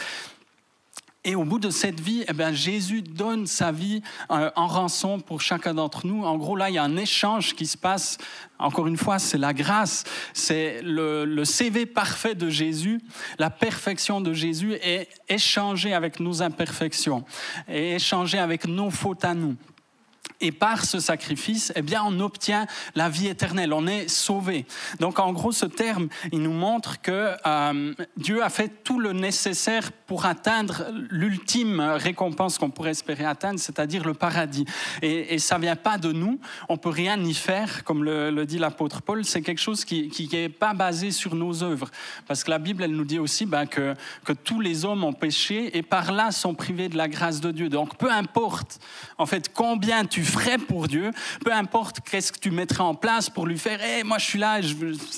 Et 1.24 1.34
au 1.34 1.44
bout 1.44 1.58
de 1.58 1.68
cette 1.68 2.00
vie, 2.00 2.24
eh 2.28 2.32
bien, 2.32 2.52
Jésus 2.52 3.02
donne 3.02 3.46
sa 3.46 3.72
vie 3.72 4.02
euh, 4.30 4.50
en 4.54 4.66
rançon 4.66 5.18
pour 5.18 5.42
chacun 5.42 5.74
d'entre 5.74 6.06
nous. 6.06 6.24
En 6.24 6.38
gros, 6.38 6.56
là, 6.56 6.70
il 6.70 6.76
y 6.76 6.78
a 6.78 6.84
un 6.84 6.96
échange 6.96 7.54
qui 7.54 7.66
se 7.66 7.76
passe. 7.76 8.18
Encore 8.58 8.86
une 8.86 8.96
fois, 8.96 9.18
c'est 9.18 9.36
la 9.36 9.52
grâce, 9.52 10.04
c'est 10.32 10.80
le, 10.82 11.44
CV 11.44 11.86
parfait 11.86 12.34
de 12.34 12.48
Jésus, 12.48 13.00
la 13.38 13.50
perfection 13.50 14.20
de 14.20 14.32
Jésus 14.32 14.74
est 14.74 15.08
échangé 15.28 15.92
avec 15.92 16.18
nos 16.18 16.42
imperfections, 16.42 17.24
et 17.68 17.96
échangé 17.96 18.38
avec 18.38 18.66
nos 18.66 18.90
fautes 18.90 19.24
à 19.24 19.34
nous. 19.34 19.54
Et 20.40 20.52
par 20.52 20.84
ce 20.84 21.00
sacrifice, 21.00 21.72
eh 21.74 21.82
bien, 21.82 22.02
on 22.04 22.20
obtient 22.20 22.66
la 22.94 23.08
vie 23.08 23.26
éternelle, 23.26 23.72
on 23.72 23.86
est 23.86 24.08
sauvé. 24.08 24.66
Donc, 25.00 25.18
en 25.18 25.32
gros, 25.32 25.52
ce 25.52 25.66
terme, 25.66 26.08
il 26.32 26.42
nous 26.42 26.52
montre 26.52 27.00
que 27.00 27.34
euh, 27.44 27.94
Dieu 28.16 28.42
a 28.44 28.48
fait 28.48 28.84
tout 28.84 29.00
le 29.00 29.12
nécessaire 29.12 29.90
pour 30.06 30.26
atteindre 30.26 30.86
l'ultime 31.10 31.80
récompense 31.80 32.56
qu'on 32.56 32.70
pourrait 32.70 32.92
espérer 32.92 33.24
atteindre, 33.24 33.58
c'est-à-dire 33.58 34.04
le 34.04 34.14
paradis. 34.14 34.64
Et, 35.02 35.38
ça 35.38 35.58
vient 35.58 35.76
pas 35.76 35.98
de 35.98 36.12
nous, 36.12 36.40
on 36.68 36.76
peut 36.76 36.88
rien 36.88 37.18
y 37.22 37.34
faire, 37.34 37.84
comme 37.84 38.04
le, 38.04 38.44
dit 38.44 38.58
l'apôtre 38.58 39.02
Paul. 39.02 39.24
C'est 39.24 39.42
quelque 39.42 39.60
chose 39.60 39.84
qui 39.84 40.28
n'est 40.32 40.48
pas 40.48 40.74
basé 40.74 41.10
sur 41.10 41.34
nos 41.34 41.62
œuvres, 41.62 41.90
parce 42.26 42.44
que 42.44 42.50
la 42.50 42.58
Bible, 42.58 42.82
elle 42.84 42.94
nous 42.94 43.04
dit 43.04 43.18
aussi 43.18 43.46
ben, 43.46 43.66
que, 43.66 43.94
que 44.24 44.32
tous 44.32 44.60
les 44.60 44.84
hommes 44.84 45.04
ont 45.04 45.12
péché 45.12 45.76
et 45.76 45.82
par 45.82 46.12
là 46.12 46.30
sont 46.30 46.54
privés 46.54 46.88
de 46.88 46.96
la 46.96 47.08
grâce 47.08 47.40
de 47.40 47.50
Dieu. 47.50 47.68
Donc, 47.68 47.96
peu 47.96 48.10
importe, 48.10 48.80
en 49.16 49.26
fait, 49.26 49.52
combien 49.52 50.04
tu 50.04 50.22
ferais 50.30 50.58
pour 50.58 50.88
Dieu, 50.88 51.10
peu 51.44 51.52
importe 51.52 52.00
qu'est-ce 52.00 52.32
que 52.32 52.38
tu 52.38 52.50
mettrais 52.50 52.82
en 52.82 52.94
place 52.94 53.30
pour 53.30 53.46
lui 53.46 53.58
faire, 53.58 53.82
hé, 53.82 54.04
moi 54.04 54.18
je 54.18 54.24
suis 54.24 54.38
là, 54.38 54.60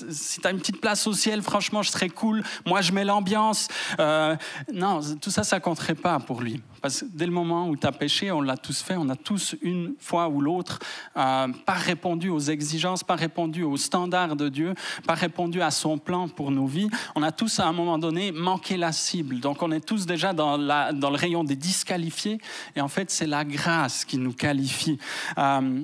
si 0.09 0.39
tu 0.39 0.47
as 0.47 0.51
une 0.51 0.59
petite 0.59 0.81
place 0.81 1.07
au 1.07 1.13
ciel, 1.13 1.41
franchement, 1.41 1.81
je 1.81 1.91
serais 1.91 2.09
cool, 2.09 2.43
moi 2.65 2.81
je 2.81 2.91
mets 2.91 3.05
l'ambiance. 3.05 3.67
Euh, 3.99 4.35
non, 4.73 5.01
tout 5.21 5.31
ça, 5.31 5.43
ça 5.43 5.59
compterait 5.59 5.95
pas 5.95 6.19
pour 6.19 6.41
lui. 6.41 6.61
Parce 6.81 7.01
que 7.01 7.05
dès 7.13 7.27
le 7.27 7.31
moment 7.31 7.69
où 7.69 7.77
tu 7.77 7.85
as 7.85 7.91
péché, 7.91 8.31
on 8.31 8.41
l'a 8.41 8.57
tous 8.57 8.81
fait, 8.81 8.95
on 8.97 9.07
a 9.09 9.15
tous 9.15 9.55
une 9.61 9.93
fois 9.99 10.29
ou 10.29 10.41
l'autre 10.41 10.79
euh, 11.15 11.47
pas 11.65 11.73
répondu 11.73 12.29
aux 12.29 12.39
exigences, 12.39 13.03
pas 13.03 13.15
répondu 13.15 13.63
aux 13.63 13.77
standards 13.77 14.35
de 14.35 14.49
Dieu, 14.49 14.73
pas 15.05 15.13
répondu 15.13 15.61
à 15.61 15.69
son 15.69 15.99
plan 15.99 16.27
pour 16.27 16.49
nos 16.49 16.65
vies. 16.65 16.89
On 17.15 17.21
a 17.21 17.31
tous 17.31 17.59
à 17.59 17.67
un 17.67 17.73
moment 17.73 17.99
donné 17.99 18.31
manqué 18.31 18.77
la 18.77 18.91
cible. 18.91 19.39
Donc 19.39 19.61
on 19.61 19.71
est 19.71 19.85
tous 19.85 20.05
déjà 20.07 20.33
dans 20.33 20.57
le 20.57 21.15
rayon 21.15 21.43
des 21.43 21.55
disqualifiés. 21.55 22.39
Et 22.75 22.81
en 22.81 22.87
fait, 22.87 23.11
c'est 23.11 23.27
la 23.27 23.45
grâce 23.45 24.03
qui 24.03 24.17
nous 24.17 24.33
qualifie. 24.33 24.97
Euh, 25.37 25.83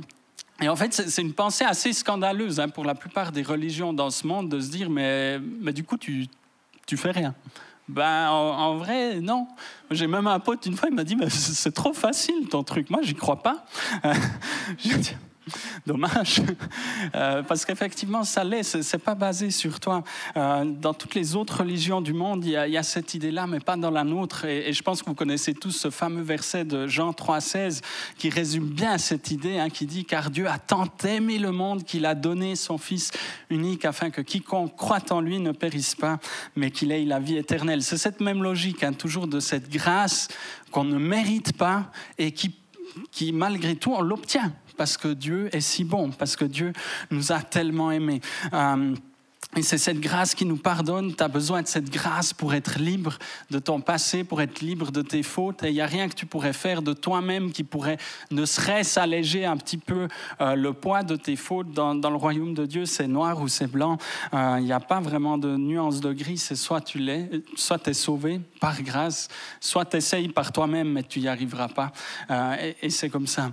et 0.61 0.69
en 0.69 0.75
fait, 0.75 0.93
c'est 0.93 1.21
une 1.21 1.33
pensée 1.33 1.65
assez 1.65 1.93
scandaleuse 1.93 2.59
hein, 2.59 2.69
pour 2.69 2.83
la 2.83 2.95
plupart 2.95 3.31
des 3.31 3.43
religions 3.43 3.93
dans 3.93 4.09
ce 4.09 4.25
monde 4.25 4.49
de 4.49 4.59
se 4.59 4.69
dire, 4.69 4.89
mais, 4.89 5.39
mais 5.39 5.71
du 5.71 5.83
coup, 5.83 5.97
tu, 5.97 6.27
tu 6.87 6.97
fais 6.97 7.11
rien. 7.11 7.35
Ben, 7.87 8.29
en, 8.29 8.75
vrai, 8.75 9.21
non. 9.21 9.47
J'ai 9.91 10.07
même 10.07 10.27
un 10.27 10.39
pote, 10.39 10.65
une 10.65 10.75
fois, 10.75 10.89
il 10.89 10.95
m'a 10.95 11.03
dit, 11.03 11.15
c'est 11.29 11.73
trop 11.73 11.93
facile 11.93 12.49
ton 12.49 12.63
truc. 12.63 12.89
Moi, 12.89 13.01
j'y 13.03 13.13
crois 13.13 13.41
pas. 13.41 13.65
Dommage, 15.85 16.41
euh, 17.15 17.43
parce 17.43 17.65
qu'effectivement, 17.65 18.23
ça 18.23 18.43
l'est, 18.43 18.81
c'est 18.81 18.97
pas 18.97 19.15
basé 19.15 19.51
sur 19.51 19.79
toi. 19.79 20.03
Euh, 20.35 20.65
dans 20.65 20.93
toutes 20.93 21.15
les 21.15 21.35
autres 21.35 21.59
religions 21.59 22.01
du 22.01 22.13
monde, 22.13 22.43
il 22.45 22.51
y 22.51 22.77
a, 22.77 22.83
cette 22.83 23.13
idée-là, 23.13 23.47
mais 23.47 23.59
pas 23.59 23.75
dans 23.75 23.91
la 23.91 24.03
nôtre. 24.03 24.45
Et, 24.45 24.73
je 24.73 24.83
pense 24.83 25.01
que 25.01 25.07
vous 25.07 25.15
connaissez 25.15 25.53
tous 25.53 25.71
ce 25.71 25.89
fameux 25.89 26.21
verset 26.21 26.65
de 26.65 26.87
Jean 26.87 27.11
3,16 27.11 27.81
qui 28.17 28.29
résume 28.29 28.67
bien 28.67 28.97
cette 28.97 29.31
idée, 29.31 29.59
hein, 29.59 29.69
qui 29.69 29.85
dit 29.85 30.05
Car 30.05 30.29
Dieu 30.29 30.47
a 30.47 30.59
tant 30.59 30.87
aimé 31.05 31.37
le 31.37 31.51
monde 31.51 31.83
qu'il 31.83 32.05
a 32.05 32.15
donné 32.15 32.55
son 32.55 32.77
Fils 32.77 33.11
unique 33.49 33.85
afin 33.85 34.09
que 34.09 34.21
quiconque 34.21 34.75
croit 34.75 35.11
en 35.11 35.21
lui 35.21 35.39
ne 35.39 35.51
périsse 35.51 35.95
pas, 35.95 36.19
mais 36.55 36.71
qu'il 36.71 36.91
ait 36.91 37.05
la 37.05 37.19
vie 37.19 37.37
éternelle. 37.37 37.83
C'est 37.83 37.97
cette 37.97 38.19
même 38.19 38.43
logique, 38.43 38.83
hein, 38.83 38.93
toujours 38.93 39.27
de 39.27 39.39
cette 39.39 39.69
grâce 39.69 40.27
qu'on 40.71 40.83
ne 40.83 40.97
mérite 40.97 41.53
pas 41.53 41.91
et 42.17 42.31
qui, 42.31 42.55
qui 43.11 43.31
malgré 43.31 43.75
tout, 43.75 43.93
on 43.93 44.01
l'obtient 44.01 44.53
parce 44.77 44.97
que 44.97 45.09
Dieu 45.09 45.49
est 45.53 45.61
si 45.61 45.83
bon, 45.83 46.11
parce 46.11 46.35
que 46.35 46.45
Dieu 46.45 46.73
nous 47.11 47.31
a 47.31 47.41
tellement 47.41 47.91
aimés. 47.91 48.21
Euh, 48.53 48.95
Et 49.55 49.63
c'est 49.63 49.77
cette 49.77 49.99
grâce 49.99 50.35
qui 50.35 50.45
nous 50.45 50.57
pardonne. 50.57 51.15
Tu 51.15 51.23
as 51.23 51.27
besoin 51.29 51.61
de 51.63 51.67
cette 51.67 51.89
grâce 51.89 52.31
pour 52.33 52.53
être 52.53 52.77
libre 52.77 53.17
de 53.49 53.57
ton 53.57 53.81
passé, 53.81 54.23
pour 54.23 54.41
être 54.41 54.59
libre 54.59 54.91
de 54.91 55.01
tes 55.01 55.23
fautes. 55.23 55.63
Et 55.63 55.69
il 55.69 55.73
n'y 55.73 55.81
a 55.81 55.87
rien 55.87 56.09
que 56.09 56.13
tu 56.13 56.25
pourrais 56.27 56.53
faire 56.53 56.81
de 56.81 56.93
toi-même 56.93 57.51
qui 57.51 57.63
pourrait 57.63 57.97
ne 58.29 58.45
serait-ce 58.45 58.99
alléger 58.99 59.45
un 59.45 59.57
petit 59.57 59.77
peu 59.77 60.09
euh, 60.41 60.55
le 60.55 60.73
poids 60.73 61.01
de 61.01 61.15
tes 61.15 61.35
fautes. 61.35 61.71
Dans, 61.71 61.93
le 61.93 62.15
royaume 62.15 62.53
de 62.53 62.65
Dieu, 62.65 62.85
c'est 62.85 63.07
noir 63.07 63.41
ou 63.41 63.47
c'est 63.47 63.71
blanc. 63.71 63.97
Euh, 64.33 64.57
il 64.59 64.65
n'y 64.65 64.73
a 64.73 64.81
pas 64.81 64.99
vraiment 64.99 65.39
de 65.39 65.55
nuance 65.55 66.01
de 66.01 66.11
gris. 66.13 66.37
C'est 66.37 66.55
soit 66.55 66.81
tu 66.81 66.99
l'es, 66.99 67.29
soit 67.55 67.79
tu 67.79 67.89
es 67.91 67.93
sauvé 67.93 68.41
par 68.59 68.83
grâce, 68.83 69.27
soit 69.59 69.85
tu 69.85 69.97
essayes 69.97 70.27
par 70.27 70.51
toi-même, 70.51 70.91
mais 70.91 71.03
tu 71.03 71.19
n'y 71.19 71.29
arriveras 71.29 71.69
pas. 71.69 71.91
Euh, 72.29 72.73
et 72.81 72.89
c'est 72.91 73.09
comme 73.09 73.27
ça. 73.27 73.51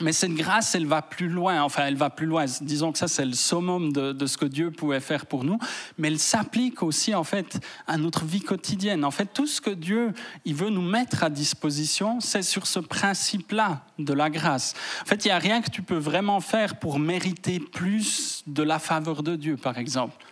Mais 0.00 0.12
cette 0.12 0.34
grâce, 0.34 0.74
elle 0.74 0.86
va 0.86 1.00
plus 1.00 1.28
loin. 1.28 1.62
Enfin, 1.62 1.86
elle 1.86 1.96
va 1.96 2.10
plus 2.10 2.26
loin. 2.26 2.44
Disons 2.60 2.92
que 2.92 2.98
ça, 2.98 3.08
c'est 3.08 3.24
le 3.24 3.32
summum 3.32 3.92
de, 3.92 4.26
ce 4.26 4.36
que 4.36 4.44
Dieu 4.44 4.70
pouvait 4.70 5.00
faire 5.00 5.26
pour 5.26 5.44
nous. 5.44 5.58
Mais 5.96 6.08
elle 6.08 6.18
s'applique 6.18 6.82
aussi, 6.82 7.14
en 7.14 7.24
fait, 7.24 7.58
à 7.86 7.96
notre 7.96 8.24
vie 8.24 8.42
quotidienne. 8.42 9.04
En 9.04 9.10
fait, 9.10 9.26
tout 9.32 9.46
ce 9.46 9.60
que 9.60 9.70
Dieu, 9.70 10.12
il 10.44 10.54
veut 10.54 10.70
nous 10.70 10.82
mettre 10.82 11.22
à 11.22 11.30
disposition, 11.30 12.20
c'est 12.20 12.42
sur 12.42 12.66
ce 12.66 12.78
principe-là 12.78 13.84
de 13.98 14.12
la 14.12 14.28
grâce. 14.28 14.74
En 15.02 15.06
fait, 15.06 15.24
il 15.24 15.28
n'y 15.28 15.32
a 15.32 15.38
rien 15.38 15.62
que 15.62 15.70
tu 15.70 15.82
peux 15.82 15.96
vraiment 15.96 16.40
faire 16.40 16.78
pour 16.78 16.98
mériter 16.98 17.58
plus 17.58 18.42
de 18.46 18.62
la 18.62 18.78
faveur 18.78 19.22
de 19.22 19.36
Dieu, 19.36 19.56
par 19.56 19.78
exemple 19.78 20.26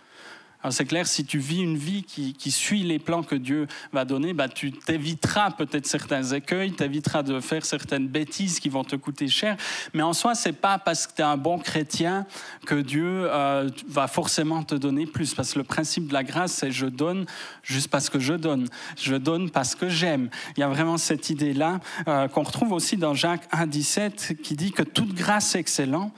c'est 0.71 0.85
clair, 0.85 1.07
si 1.07 1.25
tu 1.25 1.39
vis 1.39 1.61
une 1.61 1.77
vie 1.77 2.03
qui, 2.03 2.51
suit 2.51 2.83
les 2.83 2.99
plans 2.99 3.23
que 3.23 3.35
Dieu 3.35 3.67
va 3.91 4.05
donner, 4.05 4.33
bah, 4.33 4.47
tu 4.47 4.71
t'éviteras 4.71 5.51
peut-être 5.51 5.85
certains 5.85 6.23
écueils, 6.23 6.71
t'éviteras 6.71 7.23
de 7.23 7.39
faire 7.39 7.65
certaines 7.65 8.07
bêtises 8.07 8.59
qui 8.59 8.69
vont 8.69 8.83
te 8.83 8.95
coûter 8.95 9.27
cher. 9.27 9.57
Mais 9.93 10.03
en 10.03 10.13
soi, 10.13 10.35
c'est 10.35 10.53
pas 10.53 10.77
parce 10.77 11.07
que 11.07 11.13
tu 11.15 11.21
es 11.21 11.25
un 11.25 11.37
bon 11.37 11.57
chrétien 11.57 12.25
que 12.65 12.75
Dieu 12.75 13.27
euh, 13.29 13.69
va 13.87 14.07
forcément 14.07 14.63
te 14.63 14.75
donner 14.75 15.05
plus. 15.05 15.33
Parce 15.33 15.53
que 15.53 15.59
le 15.59 15.65
principe 15.65 16.07
de 16.07 16.13
la 16.13 16.23
grâce, 16.23 16.53
c'est 16.53 16.71
je 16.71 16.85
donne 16.85 17.25
juste 17.63 17.89
parce 17.89 18.09
que 18.09 18.19
je 18.19 18.33
donne. 18.33 18.67
Je 18.97 19.15
donne 19.15 19.49
parce 19.49 19.75
que 19.75 19.89
j'aime. 19.89 20.29
Il 20.55 20.61
y 20.61 20.63
a 20.63 20.67
vraiment 20.67 20.97
cette 20.97 21.29
idée-là 21.29 21.79
euh, 22.07 22.27
qu'on 22.27 22.43
retrouve 22.43 22.71
aussi 22.71 22.97
dans 22.97 23.13
Jacques 23.13 23.51
1,17 23.51 24.35
qui 24.37 24.55
dit 24.55 24.71
que 24.71 24.83
toute 24.83 25.13
grâce 25.13 25.55
excellente, 25.55 26.13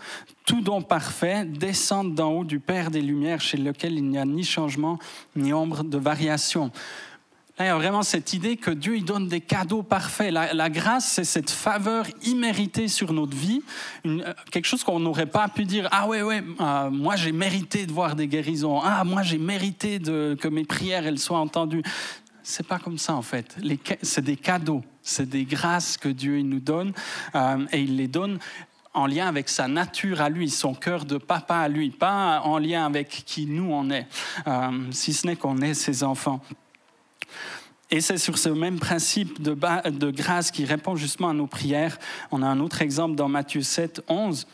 tout 0.48 0.62
don 0.62 0.82
parfait 0.82 1.46
descend 1.46 2.16
d'en 2.16 2.32
haut 2.32 2.46
du 2.46 2.60
Père 2.60 2.90
des 2.90 3.02
Lumières, 3.02 3.42
chez 3.42 3.58
lequel 3.58 3.94
il 3.96 4.06
n'y 4.06 4.18
a 4.18 4.26
ni 4.26 4.44
changement 4.44 4.98
ni 5.36 5.54
ombre 5.54 5.84
de 5.84 5.98
variation. 5.98 6.72
Là, 7.60 7.66
il 7.66 7.68
y 7.68 7.72
a 7.72 7.76
vraiment 7.76 8.02
cette 8.02 8.34
idée 8.34 8.56
que 8.56 8.72
Dieu 8.72 8.96
il 8.96 9.04
donne 9.04 9.28
des 9.28 9.42
cadeaux 9.42 9.84
parfaits. 9.84 10.32
La, 10.32 10.70
grâce, 10.70 11.12
c'est 11.12 11.26
cette 11.26 11.50
faveur 11.50 12.06
imméritée 12.24 12.88
sur 12.88 13.12
notre 13.12 13.36
vie, 13.36 13.62
euh, 14.06 14.34
quelque 14.50 14.66
chose 14.66 14.84
qu'on 14.84 15.02
n'aurait 15.02 15.26
pas 15.26 15.50
pu 15.50 15.66
dire. 15.66 15.90
Ah 15.92 16.08
ouais, 16.08 16.22
ouais, 16.22 16.42
euh, 16.62 16.90
moi 16.92 17.18
j'ai 17.18 17.34
mérité 17.34 17.86
de 17.86 17.92
voir 17.92 18.16
des 18.16 18.28
guérisons. 18.28 18.80
Ah, 18.82 19.04
moi 19.04 19.24
j'ai 19.24 19.40
mérité 19.40 20.00
que 20.00 20.48
mes 20.48 20.64
prières 20.64 21.06
elles 21.06 21.20
soient 21.20 21.40
entendues. 21.40 21.84
C'est 22.42 22.66
pas 22.66 22.80
comme 22.80 22.98
ça 22.98 23.16
en 23.16 23.22
fait. 23.22 23.58
C'est 24.02 24.24
des 24.24 24.38
cadeaux, 24.38 24.82
c'est 25.02 25.28
des 25.28 25.44
grâces 25.44 25.98
que 25.98 26.08
Dieu 26.08 26.40
il 26.40 26.48
nous 26.48 26.62
donne 26.62 26.94
euh, 27.36 27.66
et 27.74 27.82
il 27.82 27.98
les 27.98 28.08
donne 28.08 28.40
en 28.98 29.06
lien 29.06 29.28
avec 29.28 29.48
sa 29.48 29.68
nature 29.68 30.22
à 30.22 30.30
lui, 30.30 30.50
son 30.50 30.74
cœur 30.74 31.06
de 31.06 31.18
papa 31.18 31.58
à 31.58 31.68
lui, 31.68 31.92
pas 31.92 32.42
en 32.42 32.58
lien 32.58 32.86
avec 32.86 33.24
qui 33.26 33.46
nous 33.46 33.72
on 33.72 33.90
est, 33.90 34.08
euh, 34.48 34.72
si 34.92 35.14
ce 35.14 35.28
n'est 35.28 35.36
qu'on 35.36 35.62
est 35.62 35.76
ses 35.76 36.04
enfants. 36.04 36.42
Et 37.90 38.02
c'est 38.02 38.18
sur 38.18 38.38
ce 38.38 38.50
même 38.50 38.80
principe 38.80 39.42
de, 39.42 39.56
de 39.90 40.12
grâce 40.12 40.52
qui 40.52 40.66
répond 40.66 40.96
justement 40.96 41.30
à 41.30 41.34
nos 41.34 41.48
prières. 41.48 41.98
On 42.32 42.42
a 42.42 42.48
un 42.48 42.60
autre 42.60 42.82
exemple 42.82 43.16
dans 43.16 43.30
Matthieu 43.30 43.62
7, 43.62 44.04
11 44.10 44.48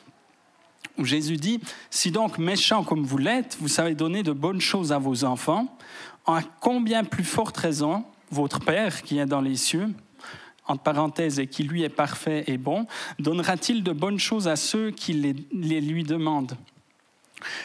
où 1.00 1.06
Jésus 1.06 1.38
dit, 1.38 1.60
Si 1.90 2.12
donc 2.12 2.38
méchant 2.38 2.84
comme 2.84 3.04
vous 3.04 3.18
l'êtes, 3.18 3.58
vous 3.60 3.68
savez 3.68 3.96
donner 3.96 4.22
de 4.22 4.34
bonnes 4.34 4.62
choses 4.62 4.92
à 4.92 5.00
vos 5.00 5.24
enfants, 5.24 5.76
en 6.26 6.42
combien 6.60 7.04
plus 7.04 7.24
forte 7.24 7.58
raison 7.58 8.04
votre 8.30 8.60
Père 8.60 9.02
qui 9.02 9.18
est 9.18 9.26
dans 9.26 9.42
les 9.42 9.56
cieux 9.56 9.90
entre 10.68 10.84
parenthèses, 10.84 11.40
et 11.40 11.48
qui 11.48 11.64
lui 11.64 11.84
est 11.84 11.90
parfait 11.90 12.44
et 12.48 12.58
bon, 12.58 12.86
donnera-t-il 13.20 13.84
de 13.84 13.92
bonnes 13.92 14.20
choses 14.20 14.48
à 14.48 14.56
ceux 14.56 14.92
qui 14.92 15.14
les, 15.14 15.82
lui 15.82 16.04
demandent? 16.04 16.56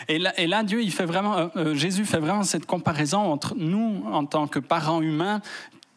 Et 0.09 0.19
là, 0.19 0.63
Dieu, 0.65 0.83
il 0.83 0.91
fait 0.91 1.05
vraiment, 1.05 1.37
euh, 1.37 1.47
euh, 1.57 1.75
Jésus 1.75 2.05
fait 2.05 2.19
vraiment 2.19 2.43
cette 2.43 2.67
comparaison 2.67 3.21
entre 3.21 3.55
nous, 3.57 4.03
en 4.11 4.25
tant 4.25 4.49
que 4.49 4.59
parents 4.59 5.01
humains, 5.01 5.41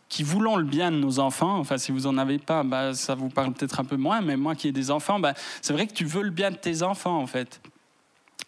qui 0.08 0.22
voulons 0.22 0.58
le 0.58 0.66
bien 0.66 0.92
de 0.92 0.98
nos 0.98 1.20
enfants. 1.20 1.58
Enfin, 1.58 1.80
si 1.80 1.92
vous 1.92 2.02
n'en 2.02 2.18
avez 2.18 2.38
pas, 2.38 2.64
bah, 2.64 2.94
ça 2.94 3.16
vous 3.16 3.30
parle 3.30 3.54
peut-être 3.54 3.80
un 3.80 3.86
peu 3.86 3.96
moins, 3.96 4.22
mais 4.22 4.38
moi 4.38 4.54
qui 4.54 4.68
ai 4.68 4.72
des 4.72 4.92
enfants, 4.92 5.20
bah, 5.20 5.34
c'est 5.62 5.74
vrai 5.74 5.88
que 5.88 5.94
tu 5.94 6.06
veux 6.06 6.22
le 6.22 6.30
bien 6.30 6.52
de 6.52 6.58
tes 6.58 6.84
enfants, 6.84 7.18
en 7.18 7.28
fait 7.28 7.60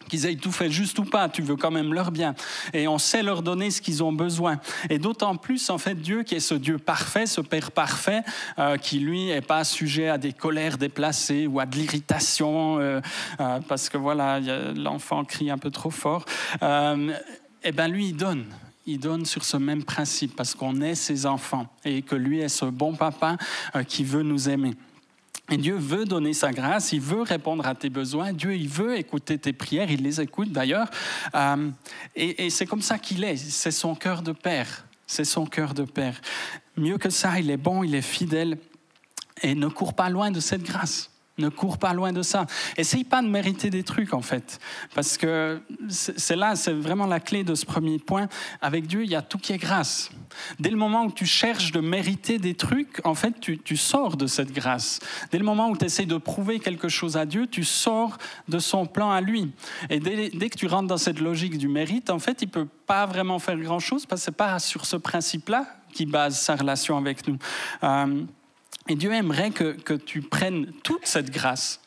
qu'ils 0.09 0.25
aient 0.25 0.35
tout 0.35 0.51
fait 0.51 0.69
juste 0.69 0.99
ou 0.99 1.05
pas, 1.05 1.29
tu 1.29 1.41
veux 1.41 1.55
quand 1.55 1.71
même 1.71 1.93
leur 1.93 2.11
bien. 2.11 2.35
Et 2.73 2.87
on 2.87 2.97
sait 2.97 3.23
leur 3.23 3.41
donner 3.41 3.71
ce 3.71 3.81
qu'ils 3.81 4.03
ont 4.03 4.13
besoin. 4.13 4.59
Et 4.89 4.99
d'autant 4.99 5.35
plus, 5.35 5.69
en 5.69 5.77
fait, 5.77 5.95
Dieu 5.95 6.23
qui 6.23 6.35
est 6.35 6.39
ce 6.39 6.55
Dieu 6.55 6.77
parfait, 6.77 7.25
ce 7.25 7.41
Père 7.41 7.71
parfait, 7.71 8.21
euh, 8.59 8.77
qui 8.77 8.99
lui 8.99 9.27
n'est 9.27 9.41
pas 9.41 9.63
sujet 9.63 10.09
à 10.09 10.17
des 10.17 10.33
colères 10.33 10.77
déplacées 10.77 11.47
ou 11.47 11.59
à 11.59 11.65
de 11.65 11.75
l'irritation, 11.75 12.79
euh, 12.79 13.01
euh, 13.39 13.59
parce 13.67 13.89
que 13.89 13.97
voilà, 13.97 14.39
l'enfant 14.75 15.23
crie 15.23 15.49
un 15.49 15.57
peu 15.57 15.71
trop 15.71 15.91
fort. 15.91 16.25
eh 16.61 17.71
bien, 17.71 17.87
lui, 17.87 18.07
il 18.07 18.15
donne 18.15 18.45
il 18.85 18.99
donne 18.99 19.25
sur 19.25 19.45
ce 19.45 19.55
même 19.55 19.85
principe 19.85 20.35
parce 20.35 20.55
qu'on 20.55 20.81
est 20.81 20.95
ses 20.95 21.25
enfants 21.25 21.67
et 21.85 22.01
que 22.01 22.15
lui 22.15 22.41
est 22.41 22.49
ce 22.49 22.65
bon 22.65 22.93
papa 22.95 23.37
qui 23.87 24.03
veut 24.03 24.23
nous 24.23 24.49
aimer. 24.49 24.73
Et 25.51 25.57
Dieu 25.57 25.75
veut 25.75 26.05
donner 26.05 26.33
sa 26.33 26.51
grâce, 26.51 26.93
il 26.93 27.01
veut 27.01 27.21
répondre 27.21 27.67
à 27.67 27.75
tes 27.75 27.89
besoins, 27.89 28.31
Dieu 28.31 28.55
il 28.55 28.69
veut 28.69 28.97
écouter 28.97 29.37
tes 29.37 29.51
prières, 29.51 29.91
il 29.91 30.01
les 30.01 30.21
écoute 30.21 30.51
d'ailleurs. 30.51 30.89
Euh, 31.35 31.69
et, 32.15 32.45
et 32.45 32.49
c'est 32.49 32.65
comme 32.65 32.81
ça 32.81 32.97
qu'il 32.97 33.23
est, 33.23 33.35
c'est 33.35 33.71
son 33.71 33.93
cœur 33.93 34.21
de 34.21 34.31
père, 34.31 34.85
c'est 35.05 35.25
son 35.25 35.45
cœur 35.45 35.73
de 35.73 35.83
père. 35.83 36.19
Mieux 36.77 36.97
que 36.97 37.09
ça, 37.09 37.39
il 37.39 37.51
est 37.51 37.57
bon, 37.57 37.83
il 37.83 37.93
est 37.93 38.01
fidèle 38.01 38.57
et 39.41 39.53
ne 39.53 39.67
court 39.67 39.93
pas 39.93 40.09
loin 40.09 40.31
de 40.31 40.39
cette 40.39 40.63
grâce. 40.63 41.12
Ne 41.39 41.49
cours 41.49 41.79
pas 41.79 41.93
loin 41.93 42.13
de 42.13 42.21
ça. 42.21 42.45
Essaye 42.77 43.03
pas 43.03 43.23
de 43.23 43.27
mériter 43.27 43.71
des 43.71 43.81
trucs, 43.81 44.13
en 44.13 44.21
fait. 44.21 44.59
Parce 44.93 45.17
que 45.17 45.59
c'est 45.89 46.35
là, 46.35 46.55
c'est 46.55 46.73
vraiment 46.73 47.07
la 47.07 47.19
clé 47.19 47.43
de 47.43 47.55
ce 47.55 47.65
premier 47.65 47.97
point. 47.97 48.27
Avec 48.61 48.85
Dieu, 48.85 49.03
il 49.03 49.09
y 49.09 49.15
a 49.15 49.23
tout 49.23 49.39
qui 49.39 49.51
est 49.51 49.57
grâce. 49.57 50.11
Dès 50.59 50.69
le 50.69 50.77
moment 50.77 51.05
où 51.05 51.11
tu 51.11 51.25
cherches 51.25 51.71
de 51.71 51.79
mériter 51.79 52.37
des 52.37 52.53
trucs, 52.53 53.01
en 53.03 53.15
fait, 53.15 53.39
tu, 53.39 53.77
sors 53.77 54.15
de 54.15 54.27
cette 54.27 54.51
grâce. 54.51 54.99
Dès 55.31 55.39
le 55.39 55.43
moment 55.43 55.69
où 55.69 55.77
tu 55.77 55.85
essayes 55.85 56.05
de 56.05 56.17
prouver 56.17 56.59
quelque 56.59 56.87
chose 56.87 57.17
à 57.17 57.25
Dieu, 57.25 57.47
tu 57.47 57.63
sors 57.63 58.19
de 58.47 58.59
son 58.59 58.85
plan 58.85 59.09
à 59.09 59.19
lui. 59.19 59.51
Et 59.89 59.99
dès, 59.99 60.29
que 60.29 60.57
tu 60.57 60.67
rentres 60.67 60.87
dans 60.87 60.97
cette 60.97 61.19
logique 61.19 61.57
du 61.57 61.67
mérite, 61.67 62.11
en 62.11 62.19
fait, 62.19 62.43
il 62.43 62.47
peut 62.47 62.67
pas 62.85 63.07
vraiment 63.07 63.39
faire 63.39 63.57
grand-chose 63.57 64.05
parce 64.05 64.21
que 64.21 64.25
c'est 64.25 64.37
pas 64.37 64.59
sur 64.59 64.85
ce 64.85 64.97
principe-là 64.97 65.65
qu'il 65.93 66.11
base 66.11 66.39
sa 66.39 66.55
relation 66.55 66.95
avec 66.95 67.27
nous. 67.27 67.37
Euh, 67.83 68.23
et 68.89 68.95
Dieu 68.95 69.13
aimerait 69.13 69.51
que, 69.51 69.93
tu 69.93 70.21
prennes 70.21 70.71
toute 70.83 71.05
cette 71.05 71.31
grâce 71.31 71.79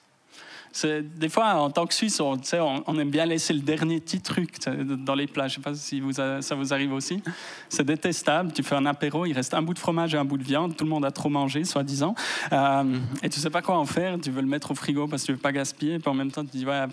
des 0.85 1.29
fois, 1.29 1.55
en 1.55 1.71
tant 1.71 1.87
que 1.87 1.95
Suisse, 1.95 2.21
on, 2.21 2.39
on, 2.87 2.99
aime 2.99 3.11
bien 3.11 3.25
laisser 3.25 3.53
le 3.53 3.61
dernier 3.61 4.01
petit 4.01 4.21
truc 4.21 4.57
dans 4.67 5.15
les 5.15 5.27
plats. 5.27 5.49
Je 5.49 5.59
ne 5.59 5.63
sais 5.63 5.71
pas 5.71 5.75
si 5.75 6.01
vous, 6.01 6.13
ça 6.13 6.55
vous 6.55 6.75
arrive 6.75 6.93
aussi. 6.93 7.23
C'est 7.69 7.85
détestable. 7.85 8.53
Tu 8.53 8.63
fais 8.63 8.75
un 8.75 8.87
apéro, 8.87 9.27
il 9.27 9.33
reste 9.33 9.55
un 9.55 9.63
bout 9.63 9.75
de 9.75 9.79
fromage 9.79 10.15
et 10.15 10.19
un 10.19 10.25
bout 10.25 10.39
de 10.39 10.45
viande. 10.45 10.77
Tout 10.77 10.85
le 10.85 10.91
monde 10.91 11.05
a 11.05 11.11
trop 11.11 11.29
mangé, 11.29 11.65
soi-disant. 11.65 12.15
Euh, 12.53 12.99
et 13.23 13.29
tu 13.29 13.39
ne 13.39 13.43
sais 13.43 13.51
pas 13.51 13.63
quoi 13.63 13.79
en 13.79 13.87
faire. 13.87 14.19
Tu 14.21 14.31
veux 14.31 14.43
le 14.43 14.47
mettre 14.47 14.71
au 14.71 14.75
frigo 14.75 15.07
parce 15.07 15.23
que 15.23 15.27
tu 15.27 15.33
ne 15.33 15.37
veux 15.37 15.43
pas 15.43 15.53
gaspiller. 15.53 15.99
Puis 15.99 16.11
en 16.11 16.15
même 16.15 16.31
temps, 16.31 16.45
tu 16.45 16.59
dis, 16.59 16.67
ouais, 16.67 16.85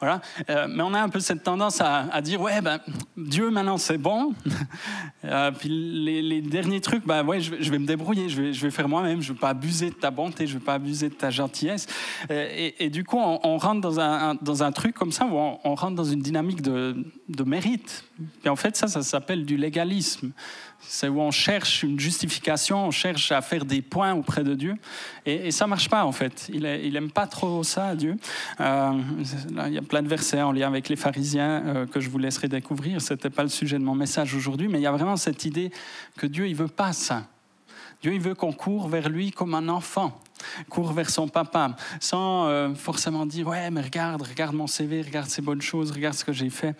voilà. 0.00 0.20
Euh, 0.50 0.66
mais 0.68 0.82
on 0.82 0.92
a 0.92 1.00
un 1.00 1.08
peu 1.08 1.20
cette 1.20 1.42
tendance 1.42 1.80
à, 1.80 2.20
dire, 2.20 2.40
ouais, 2.40 2.60
ben, 2.60 2.80
Dieu, 3.16 3.50
maintenant, 3.50 3.78
c'est 3.78 3.98
bon. 3.98 4.34
Euh, 5.24 5.50
puis 5.50 5.68
les, 5.68 6.40
derniers 6.40 6.80
trucs, 6.80 7.04
ben, 7.04 7.24
ouais, 7.24 7.40
je, 7.40 7.70
vais 7.70 7.78
me 7.80 7.86
débrouiller. 7.86 8.28
Je 8.28 8.40
vais, 8.40 8.52
je 8.52 8.62
vais 8.62 8.70
faire 8.70 8.88
moi-même. 8.88 9.22
Je 9.22 9.30
ne 9.30 9.34
veux 9.34 9.40
pas 9.40 9.48
abuser 9.48 9.90
de 9.90 9.94
ta 9.94 10.12
bonté. 10.12 10.46
Je 10.46 10.54
ne 10.54 10.58
veux 10.60 10.64
pas 10.64 10.74
abuser 10.74 11.08
de 11.08 11.14
ta 11.14 11.30
gentillesse. 11.30 11.88
Et, 12.30 12.84
et 12.84 12.90
du 12.90 13.02
coup, 13.06 13.18
on, 13.18 13.58
rentre 13.58 13.80
dans 13.80 14.00
un, 14.00 14.34
dans 14.36 14.62
un, 14.62 14.72
truc 14.72 14.94
comme 14.94 15.12
ça 15.12 15.26
où 15.26 15.36
on, 15.36 15.74
rentre 15.74 15.94
dans 15.94 16.04
une 16.04 16.20
dynamique 16.20 16.62
de, 16.62 16.96
de, 17.28 17.42
mérite. 17.44 18.04
Et 18.44 18.48
en 18.48 18.56
fait, 18.56 18.76
ça, 18.76 18.88
ça 18.88 19.02
s'appelle 19.02 19.44
du 19.44 19.56
légalisme. 19.56 20.32
C'est 20.80 21.08
où 21.08 21.20
on 21.20 21.30
cherche 21.30 21.82
une 21.82 21.98
justification, 21.98 22.86
on 22.86 22.90
cherche 22.90 23.32
à 23.32 23.40
faire 23.42 23.64
des 23.64 23.82
points 23.82 24.14
auprès 24.14 24.44
de 24.44 24.54
Dieu. 24.54 24.74
Et, 25.24 25.50
ça 25.50 25.64
ne 25.64 25.70
marche 25.70 25.88
pas, 25.88 26.04
en 26.04 26.12
fait. 26.12 26.48
Il 26.52 26.62
n'aime 26.62 27.10
pas 27.10 27.26
trop 27.26 27.62
ça, 27.62 27.94
Dieu. 27.96 28.16
Euh, 28.60 28.92
il 29.66 29.72
y 29.72 29.78
a 29.78 29.82
plein 29.82 30.02
de 30.02 30.08
versets 30.08 30.42
en 30.42 30.52
lien 30.52 30.68
avec 30.68 30.88
les 30.88 30.96
pharisiens 30.96 31.62
euh, 31.66 31.86
que 31.86 32.00
je 32.00 32.08
vous 32.08 32.18
laisserai 32.18 32.48
découvrir. 32.48 33.00
Ce 33.00 33.14
n'était 33.14 33.30
pas 33.30 33.42
le 33.42 33.48
sujet 33.48 33.78
de 33.78 33.84
mon 33.84 33.94
message 33.94 34.34
aujourd'hui, 34.34 34.68
mais 34.68 34.78
il 34.78 34.82
y 34.82 34.86
a 34.86 34.92
vraiment 34.92 35.16
cette 35.16 35.44
idée 35.44 35.70
que 36.16 36.26
Dieu, 36.26 36.46
il 36.48 36.54
veut 36.54 36.68
pas 36.68 36.92
ça. 36.92 37.24
Dieu, 38.02 38.14
il 38.14 38.20
veut 38.20 38.34
qu'on 38.34 38.52
court 38.52 38.88
vers 38.88 39.08
lui 39.08 39.32
comme 39.32 39.54
un 39.54 39.68
enfant. 39.68 40.18
Court 40.68 40.92
vers 40.92 41.10
son 41.10 41.28
papa, 41.28 41.76
sans 42.00 42.46
euh, 42.46 42.74
forcément 42.74 43.26
dire 43.26 43.48
ouais 43.48 43.70
mais 43.70 43.80
regarde, 43.80 44.22
regarde 44.22 44.54
mon 44.54 44.66
CV, 44.66 45.02
regarde 45.02 45.28
ces 45.28 45.42
bonnes 45.42 45.62
choses, 45.62 45.92
regarde 45.92 46.14
ce 46.14 46.24
que 46.24 46.32
j'ai 46.32 46.50
fait. 46.50 46.74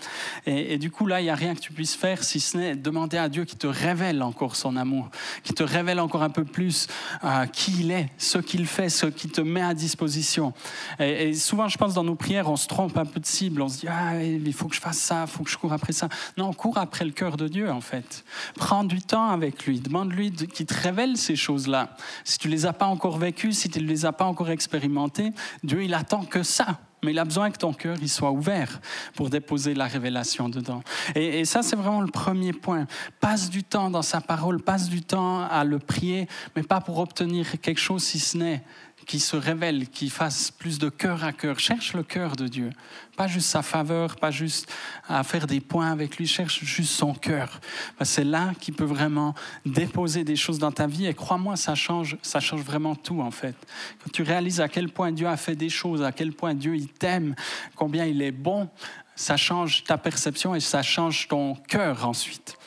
Et, 0.47 0.79
du 0.79 0.91
coup 0.91 1.07
là, 1.07 1.21
il 1.21 1.25
n'y 1.25 1.31
a 1.31 1.35
rien 1.35 1.55
que 1.55 1.61
tu 1.61 1.73
puisses 1.73 1.95
faire 1.95 2.25
si 2.25 2.41
ce 2.41 2.57
n'est 2.57 2.77
demander 2.77 3.19
à 3.19 3.29
Dieu 3.29 3.45
qui 3.45 3.57
te 3.57 3.67
révèle 3.67 4.23
encore 4.23 4.57
son 4.57 4.77
amour, 4.77 5.11
qui 5.43 5.53
te 5.53 5.63
révèle 5.63 6.01
encore 6.01 6.23
un 6.23 6.31
peu 6.31 6.45
plus 6.45 6.87
euh, 7.25 7.47
qui 7.47 7.81
il 7.81 7.91
est, 7.91 8.11
ce 8.19 8.39
qu'il 8.39 8.67
fait, 8.67 8.89
ce 8.89 9.07
qu'il 9.07 9.31
te 9.31 9.41
met 9.41 9.63
à 9.63 9.75
disposition. 9.75 10.53
Et, 10.99 11.35
souvent, 11.35 11.69
je 11.69 11.77
pense 11.77 11.95
dans 11.95 12.05
nos 12.05 12.15
prières, 12.15 12.49
on 12.51 12.57
se 12.57 12.67
trompe 12.67 12.97
un 12.97 13.05
peu 13.05 13.21
de 13.21 13.27
cible, 13.27 13.63
on 13.63 13.69
se 13.69 13.81
dit 13.81 13.89
ah 13.89 14.23
il 14.23 14.53
faut 14.53 14.69
que 14.69 14.75
je 14.75 14.81
fasse 14.81 14.99
ça, 14.99 15.25
il 15.27 15.31
faut 15.31 15.45
que 15.45 15.51
je 15.51 15.59
cours 15.59 15.73
après 15.73 15.93
ça. 15.93 16.09
Non, 16.37 16.53
cours 16.53 16.79
après 16.79 17.05
le 17.05 17.11
cœur 17.11 17.37
de 17.37 17.49
Dieu 17.49 17.71
en 17.71 17.81
fait. 17.81 18.25
Prends 18.57 18.85
du 18.85 19.01
temps 19.01 19.29
avec 19.31 19.67
lui, 19.67 19.81
demande-lui 19.81 20.33
qu'il 20.33 20.67
te 20.67 20.75
révèle 20.75 21.17
ces 21.17 21.37
choses-là. 21.37 21.97
Si 22.25 22.39
tu 22.39 22.49
les 22.49 22.67
as 22.67 22.73
pas 22.73 22.87
encore 22.87 23.19
vécues, 23.19 23.53
si 23.57 23.69
tu 23.69 23.81
ne 23.81 23.87
les 23.87 24.07
as 24.07 24.13
pas 24.13 24.25
encore 24.25 24.51
expérimentées, 24.51 25.33
Dieu, 25.63 25.83
il 25.83 25.95
attend 25.95 26.25
que 26.25 26.43
ça. 26.43 26.79
Mais 27.05 27.13
il 27.13 27.19
a 27.19 27.25
besoin 27.25 27.51
que 27.51 27.59
ton 27.59 27.73
cœur 27.73 27.97
il 28.01 28.09
soit 28.09 28.33
ouvert 28.33 28.81
pour 29.15 29.31
déposer 29.31 29.75
la 29.75 29.87
révélation 29.87 30.49
dedans. 30.49 30.83
Et, 31.15 31.41
et 31.41 31.45
ça, 31.45 31.63
c'est 31.63 31.77
vraiment 31.77 32.01
le 32.01 32.11
premier 32.11 32.53
point. 32.53 32.87
Passe 33.21 33.51
du 33.51 33.63
temps 33.63 33.91
dans 33.91 34.03
sa 34.03 34.21
parole, 34.21 34.63
passe 34.63 34.89
du 34.89 35.03
temps 35.03 35.43
à 35.43 35.63
le 35.65 35.79
prier, 35.79 36.27
mais 36.57 36.63
pas 36.63 36.81
pour 36.81 36.99
obtenir 36.99 37.61
quelque 37.61 37.81
chose 37.81 38.03
si 38.03 38.19
ce 38.19 38.39
n'est 38.39 38.65
qui 39.07 39.21
se 39.21 39.37
révèle, 39.37 39.89
qui 39.89 40.11
fasse 40.11 40.51
plus 40.51 40.79
de 40.79 40.89
cœur 40.89 41.25
à 41.25 41.33
cœur. 41.33 41.59
Cherche 41.61 41.95
le 41.95 42.03
cœur 42.03 42.35
de 42.37 42.49
Dieu. 42.49 42.71
Pas 43.17 43.29
juste 43.29 43.49
sa 43.49 43.63
faveur, 43.63 44.17
pas 44.17 44.31
juste 44.31 44.71
à 45.09 45.23
faire 45.23 45.47
des 45.47 45.61
points 45.61 45.91
avec 45.91 46.19
lui, 46.19 46.27
cherche 46.27 46.63
juste 46.65 46.93
son 46.93 47.15
cœur. 47.15 47.61
C'est 48.03 48.25
là 48.25 48.53
qu'il 48.61 48.75
peut 48.75 48.85
vraiment 48.85 49.35
déposer 49.65 50.25
des 50.25 50.37
choses 50.37 50.59
dans 50.59 50.73
ta 50.73 50.87
vie 50.87 51.07
et 51.07 51.15
crois-moi, 51.15 51.57
ça 51.57 51.75
change, 51.75 52.19
ça 52.21 52.41
change 52.41 52.63
vraiment 52.63 52.95
tout 52.95 53.21
en 53.21 53.31
fait. 53.31 53.57
Quand 54.03 54.11
tu 54.13 54.23
réalises 54.23 54.61
à 54.61 54.69
quel 54.69 54.89
point 54.89 55.13
Dieu 55.13 55.29
a 55.29 55.37
fait 55.37 55.57
des 55.57 55.71
choses, 55.71 56.03
à 56.03 56.13
quel 56.13 56.33
point 56.33 56.55
Dieu 56.55 56.75
il 56.75 56.89
t'aime, 56.89 57.35
combien 57.77 58.05
il 58.05 58.21
est 58.21 58.33
bon, 58.33 58.69
ça 59.15 59.37
change 59.37 59.85
ta 59.85 59.97
perception 59.97 60.55
et 60.55 60.61
ça 60.61 60.83
change 60.83 61.29
ton 61.29 61.55
cœur 61.55 62.07
ensuite. 62.07 62.59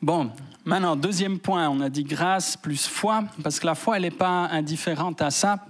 Bon, 0.00 0.30
Maintenant, 0.66 0.96
deuxième 0.96 1.38
point, 1.38 1.68
on 1.68 1.80
a 1.80 1.88
dit 1.88 2.02
grâce 2.02 2.56
plus 2.56 2.88
foi, 2.88 3.22
parce 3.44 3.60
que 3.60 3.66
la 3.66 3.76
foi, 3.76 3.96
elle 3.96 4.02
n'est 4.02 4.10
pas 4.10 4.48
indifférente 4.50 5.22
à 5.22 5.30
ça. 5.30 5.64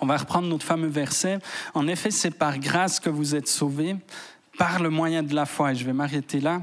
On 0.00 0.06
va 0.06 0.16
reprendre 0.16 0.48
notre 0.48 0.66
fameux 0.66 0.88
verset. 0.88 1.38
En 1.74 1.86
effet, 1.86 2.10
c'est 2.10 2.32
par 2.32 2.58
grâce 2.58 2.98
que 2.98 3.08
vous 3.08 3.36
êtes 3.36 3.46
sauvés, 3.46 3.94
par 4.58 4.82
le 4.82 4.90
moyen 4.90 5.22
de 5.22 5.32
la 5.32 5.46
foi. 5.46 5.70
Et 5.70 5.74
je 5.76 5.84
vais 5.84 5.92
m'arrêter 5.92 6.40
là. 6.40 6.62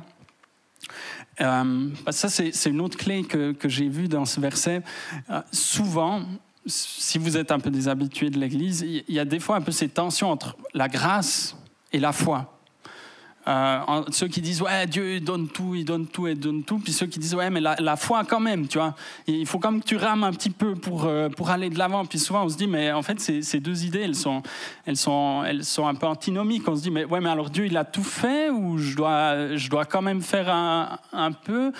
Euh, 1.39 1.89
ça, 2.09 2.27
c'est 2.27 2.69
une 2.69 2.81
autre 2.81 2.97
clé 2.97 3.23
que, 3.23 3.55
j'ai 3.63 3.87
vue 3.87 4.09
dans 4.09 4.25
ce 4.25 4.41
verset. 4.41 4.83
Euh, 5.29 5.41
souvent, 5.53 6.23
si 6.65 7.17
vous 7.17 7.37
êtes 7.37 7.51
un 7.51 7.59
peu 7.59 7.71
des 7.71 7.87
habitués 7.87 8.29
de 8.29 8.39
l'Église, 8.39 8.81
il 8.81 9.03
y 9.07 9.19
a 9.19 9.25
des 9.25 9.39
fois 9.39 9.55
un 9.55 9.61
peu 9.61 9.71
ces 9.71 9.87
tensions 9.87 10.29
entre 10.29 10.57
la 10.73 10.89
grâce 10.89 11.55
et 11.93 11.99
la 11.99 12.11
foi. 12.11 12.60
Euh, 13.47 14.03
ceux 14.11 14.27
qui 14.27 14.39
disent 14.39 14.61
ouais 14.61 14.85
Dieu 14.85 15.19
donne 15.19 15.47
tout, 15.47 15.73
il 15.73 15.83
donne 15.83 16.05
tout, 16.05 16.27
il 16.27 16.39
donne 16.39 16.63
tout, 16.63 16.77
puis 16.77 16.93
ceux 16.93 17.07
qui 17.07 17.17
disent 17.17 17.33
ouais 17.33 17.49
mais 17.49 17.59
la, 17.59 17.95
foi 17.95 18.23
quand 18.23 18.39
même, 18.39 18.67
tu 18.67 18.77
vois, 18.77 18.95
il 19.25 19.47
faut 19.47 19.59
même 19.59 19.81
que 19.81 19.87
tu 19.87 19.97
rames 19.97 20.23
un 20.23 20.31
petit 20.31 20.51
peu 20.51 20.75
pour 20.75 21.05
euh, 21.05 21.29
pour 21.29 21.49
aller 21.49 21.69
de 21.71 21.77
l'avant. 21.79 22.05
Puis 22.05 22.19
souvent 22.19 22.43
on 22.43 22.49
se 22.49 22.57
dit 22.57 22.67
mais 22.67 22.91
en 22.91 23.01
fait 23.01 23.19
ces, 23.19 23.59
deux 23.59 23.83
idées 23.83 24.01
elles 24.01 24.15
sont 24.15 24.43
elles 24.85 24.97
sont 24.97 25.43
elles 25.43 25.65
sont 25.65 25.87
un 25.87 25.95
peu 25.95 26.05
antinomiques. 26.05 26.67
On 26.67 26.75
se 26.75 26.83
dit 26.83 26.91
mais 26.91 27.05
ouais 27.05 27.19
mais 27.19 27.29
alors 27.29 27.49
Dieu 27.49 27.65
il 27.65 27.77
a 27.77 27.83
tout 27.83 28.03
fait 28.03 28.51
ou 28.51 28.77
je 28.77 28.95
dois 28.95 29.55
je 29.55 29.69
dois 29.69 29.85
quand 29.85 30.03
même 30.03 30.21
faire 30.21 30.49
un, 30.49 30.99
un 31.11 31.31
peu? 31.31 31.71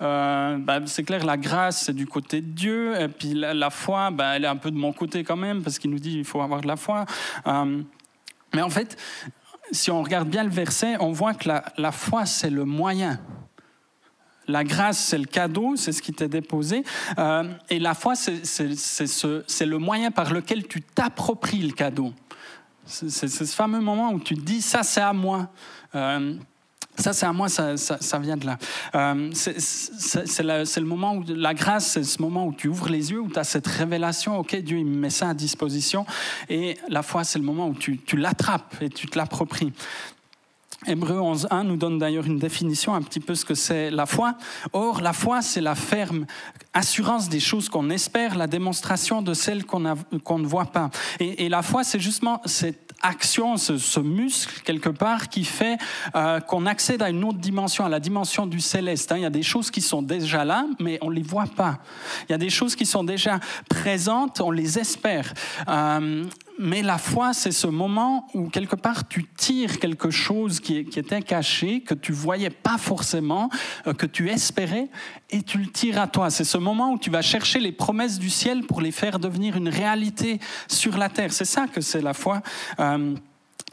Euh, 0.00 0.58
bah, 0.58 0.78
c'est 0.86 1.02
clair, 1.02 1.24
la 1.24 1.36
grâce, 1.36 1.86
c'est 1.86 1.92
du 1.92 2.06
côté 2.06 2.40
de 2.40 2.46
Dieu, 2.46 2.94
et 3.00 3.08
puis 3.08 3.34
la, 3.34 3.70
foi, 3.70 4.12
bah, 4.12 4.36
elle 4.36 4.44
est 4.44 4.48
un 4.48 4.54
peu 4.54 4.70
de 4.70 4.76
mon 4.76 4.92
côté 4.92 5.24
quand 5.24 5.36
même, 5.36 5.60
parce 5.60 5.80
qu'il 5.80 5.90
nous 5.90 5.98
dit 5.98 6.18
il 6.18 6.24
faut 6.24 6.40
avoir 6.40 6.60
de 6.60 6.68
la 6.68 6.76
foi. 6.76 7.04
mais 7.44 8.62
en 8.62 8.70
fait, 8.70 8.96
si 9.72 9.90
on 9.90 10.02
regarde 10.02 10.28
bien 10.28 10.44
le 10.44 10.50
verset, 10.50 10.96
on 11.00 11.12
voit 11.12 11.34
que 11.34 11.48
la, 11.48 11.92
foi, 11.92 12.26
c'est 12.26 12.50
le 12.50 12.64
moyen. 12.64 13.20
La 14.46 14.64
grâce, 14.64 14.98
c'est 14.98 15.18
le 15.18 15.26
cadeau, 15.26 15.76
c'est 15.76 15.92
ce 15.92 16.00
qui 16.00 16.12
t'est 16.12 16.28
déposé. 16.28 16.82
Euh, 17.18 17.52
et 17.68 17.78
la 17.78 17.94
foi, 17.94 18.14
c'est 18.14 19.66
le 19.66 19.76
moyen 19.76 20.10
par 20.10 20.32
lequel 20.32 20.66
tu 20.66 20.80
t'appropries 20.82 21.58
le 21.58 21.72
cadeau. 21.72 22.12
C'est 22.86 23.28
ce 23.28 23.44
fameux 23.44 23.80
moment 23.80 24.12
où 24.12 24.20
tu 24.20 24.34
te 24.34 24.40
dis, 24.40 24.62
ça 24.62 24.82
c'est 24.82 25.02
à 25.02 25.12
moi. 25.12 25.50
Euh, 25.94 26.34
ça, 26.98 27.12
c'est 27.12 27.26
à 27.26 27.32
moi, 27.32 27.48
ça, 27.48 28.18
vient 28.18 28.36
de 28.36 28.46
là. 28.46 28.58
Euh, 28.94 29.30
c'est 29.32 30.40
le 30.42 30.84
moment 30.84 31.14
où 31.14 31.24
la 31.28 31.54
grâce, 31.54 31.92
c'est 31.92 32.02
ce 32.02 32.20
moment 32.20 32.46
où 32.46 32.52
tu 32.52 32.68
ouvres 32.68 32.88
les 32.88 33.12
yeux, 33.12 33.20
où 33.20 33.28
tu 33.28 33.38
as 33.38 33.44
cette 33.44 33.66
révélation, 33.66 34.38
ok, 34.38 34.56
Dieu 34.56 34.78
il 34.78 34.86
me 34.86 34.96
met 34.96 35.10
ça 35.10 35.30
à 35.30 35.34
disposition. 35.34 36.06
Et 36.48 36.76
la 36.88 37.02
foi, 37.02 37.24
c'est 37.24 37.38
le 37.38 37.44
moment 37.44 37.68
où 37.68 37.74
tu, 37.74 38.00
l'attrapes 38.16 38.74
et 38.80 38.88
tu 38.88 39.06
te 39.06 39.16
l'appropries. 39.16 39.72
Hébreu 40.86 41.16
11.1 41.16 41.64
nous 41.64 41.76
donne 41.76 41.98
d'ailleurs 41.98 42.26
une 42.26 42.38
définition 42.38 42.94
un 42.94 43.02
petit 43.02 43.18
peu 43.20 43.34
ce 43.34 43.44
que 43.44 43.54
c'est 43.54 43.90
la 43.90 44.06
foi. 44.06 44.36
Or, 44.72 45.00
la 45.00 45.12
foi, 45.12 45.42
c'est 45.42 45.60
la 45.60 45.74
ferme 45.74 46.24
assurance 46.72 47.28
des 47.28 47.40
choses 47.40 47.68
qu'on 47.68 47.90
espère, 47.90 48.36
la 48.36 48.46
démonstration 48.46 49.20
de 49.20 49.34
celles 49.34 49.64
qu'on 49.64 49.80
ne 49.80 50.46
voit 50.46 50.66
pas. 50.66 50.90
Et, 51.18 51.46
et 51.46 51.48
la 51.48 51.62
foi, 51.62 51.82
c'est 51.82 51.98
justement 51.98 52.40
cette 52.44 52.87
action, 53.02 53.56
ce, 53.56 54.00
muscle 54.00 54.60
quelque 54.64 54.88
part 54.88 55.28
qui 55.28 55.44
fait 55.44 55.78
euh, 56.14 56.40
qu'on 56.40 56.66
accède 56.66 57.02
à 57.02 57.10
une 57.10 57.24
autre 57.24 57.38
dimension, 57.38 57.84
à 57.84 57.88
la 57.88 58.00
dimension 58.00 58.46
du 58.46 58.60
céleste. 58.60 59.12
Hein. 59.12 59.16
Il 59.18 59.22
y 59.22 59.26
a 59.26 59.30
des 59.30 59.42
choses 59.42 59.70
qui 59.70 59.80
sont 59.80 60.02
déjà 60.02 60.44
là, 60.44 60.66
mais 60.78 60.98
on 61.02 61.10
ne 61.10 61.14
les 61.14 61.22
voit 61.22 61.46
pas. 61.46 61.78
Il 62.28 62.32
y 62.32 62.34
a 62.34 62.38
des 62.38 62.50
choses 62.50 62.74
qui 62.74 62.86
sont 62.86 63.04
déjà 63.04 63.40
présentes, 63.68 64.40
on 64.40 64.50
les 64.50 64.78
espère. 64.78 65.32
Euh, 65.68 66.24
mais 66.58 66.82
la 66.82 66.98
foi, 66.98 67.32
c'est 67.32 67.52
ce 67.52 67.66
moment 67.66 68.26
où 68.34 68.48
quelque 68.48 68.76
part 68.76 69.06
tu 69.06 69.26
tires 69.36 69.78
quelque 69.78 70.10
chose 70.10 70.60
qui, 70.60 70.78
était 70.78 71.22
caché, 71.22 71.80
que 71.80 71.94
tu 71.94 72.12
voyais 72.12 72.50
pas 72.50 72.78
forcément, 72.78 73.48
euh, 73.86 73.94
que 73.94 74.06
tu 74.06 74.28
espérais, 74.28 74.88
et 75.30 75.42
tu 75.42 75.58
le 75.58 75.66
tires 75.66 76.00
à 76.00 76.08
toi. 76.08 76.30
C'est 76.30 76.44
ce 76.44 76.58
moment 76.58 76.92
où 76.92 76.98
tu 76.98 77.10
vas 77.10 77.22
chercher 77.22 77.60
les 77.60 77.72
promesses 77.72 78.18
du 78.18 78.30
ciel 78.30 78.64
pour 78.64 78.80
les 78.80 78.92
faire 78.92 79.18
devenir 79.18 79.56
une 79.56 79.68
réalité 79.68 80.40
sur 80.66 80.98
la 80.98 81.08
terre. 81.08 81.32
C'est 81.32 81.44
ça 81.44 81.66
que 81.66 81.80
c'est 81.80 82.02
la 82.02 82.14
foi. 82.14 82.42
Euh, 82.80 83.14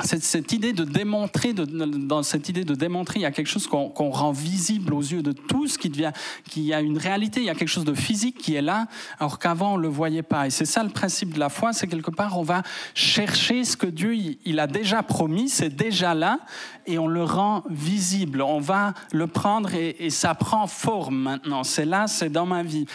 cette, 0.03 0.51
idée 0.51 0.73
de 0.73 0.83
démontrer, 0.83 1.53
dans 1.53 2.21
cette 2.21 2.49
idée 2.49 2.65
de 2.65 2.75
démontrer, 2.75 3.19
il 3.19 3.23
y 3.23 3.25
a 3.25 3.31
quelque 3.31 3.47
chose 3.47 3.67
qu'on 3.67 4.09
rend 4.09 4.31
visible 4.31 4.93
aux 4.93 5.01
yeux 5.01 5.23
de 5.23 5.31
tous, 5.31 5.77
qui 5.77 5.89
devient, 5.89 6.11
qui 6.49 6.73
a 6.73 6.81
une 6.81 6.97
réalité, 6.97 7.39
il 7.39 7.45
y 7.45 7.49
a 7.49 7.55
quelque 7.55 7.69
chose 7.69 7.85
de 7.85 7.93
physique 7.93 8.37
qui 8.37 8.55
est 8.55 8.61
là, 8.61 8.87
alors 9.19 9.39
qu'avant 9.39 9.75
on 9.75 9.77
le 9.77 9.87
voyait 9.87 10.23
pas. 10.23 10.47
Et 10.47 10.49
c'est 10.49 10.65
ça 10.65 10.83
le 10.83 10.89
principe 10.89 11.33
de 11.33 11.39
la 11.39 11.49
foi, 11.49 11.71
c'est 11.71 11.87
quelque 11.87 12.11
part 12.11 12.37
on 12.37 12.43
va 12.43 12.61
chercher 12.93 13.63
ce 13.63 13.77
que 13.77 13.87
Dieu 13.87 14.15
il 14.45 14.59
a 14.59 14.67
déjà 14.67 15.01
promis, 15.01 15.47
c'est 15.47 15.73
déjà 15.73 16.13
là, 16.13 16.39
et 16.85 16.99
on 16.99 17.07
le 17.07 17.23
rend 17.23 17.63
visible. 17.69 18.41
On 18.41 18.59
va 18.59 18.93
le 19.11 19.27
prendre 19.27 19.73
et, 19.73 19.95
et 19.99 20.09
ça 20.09 20.35
prend 20.35 20.67
forme 20.67 21.15
maintenant. 21.15 21.63
C'est 21.63 21.85
là, 21.85 22.07
c'est 22.07 22.29
dans 22.29 22.45
ma 22.45 22.63
vie. 22.63 22.85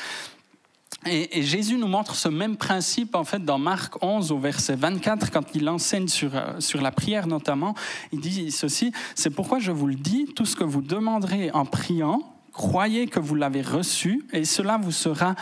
Et, 1.07 1.42
Jésus 1.42 1.76
nous 1.76 1.87
montre 1.87 2.14
ce 2.14 2.29
même 2.29 2.57
principe 2.57 3.14
en 3.14 3.24
fait 3.24 3.42
dans 3.42 3.59
Marc 3.59 4.03
11 4.03 4.33
au 4.33 4.38
verset 4.38 4.74
24 4.76 5.31
quand 5.31 5.55
il 5.55 5.68
enseigne 5.68 6.09
sur, 6.09 6.37
euh, 6.37 6.61
sur 6.61 6.83
la 6.83 6.90
prière 6.90 7.26
notamment. 7.26 7.74
Il 8.12 8.20
dit 8.20 8.50
ceci, 8.50 8.92
c'est 9.14 9.31
pourquoi 9.31 9.59
je 9.61 9.72
vous 9.72 9.87
le 9.87 9.94
dis, 9.94 10.26
tout 10.37 10.44
ce 10.44 10.57
que 10.57 10.64
vous 10.64 10.83
demanderez 10.83 11.50
en 11.53 11.64
priant, 11.64 12.35
croyez 12.53 13.07
que 13.07 13.18
vous 13.18 13.35
l'avez 13.35 13.62
reçu 13.62 14.26
et 14.33 14.44
cela 14.44 14.76
vous 14.76 14.92
sera 14.92 15.37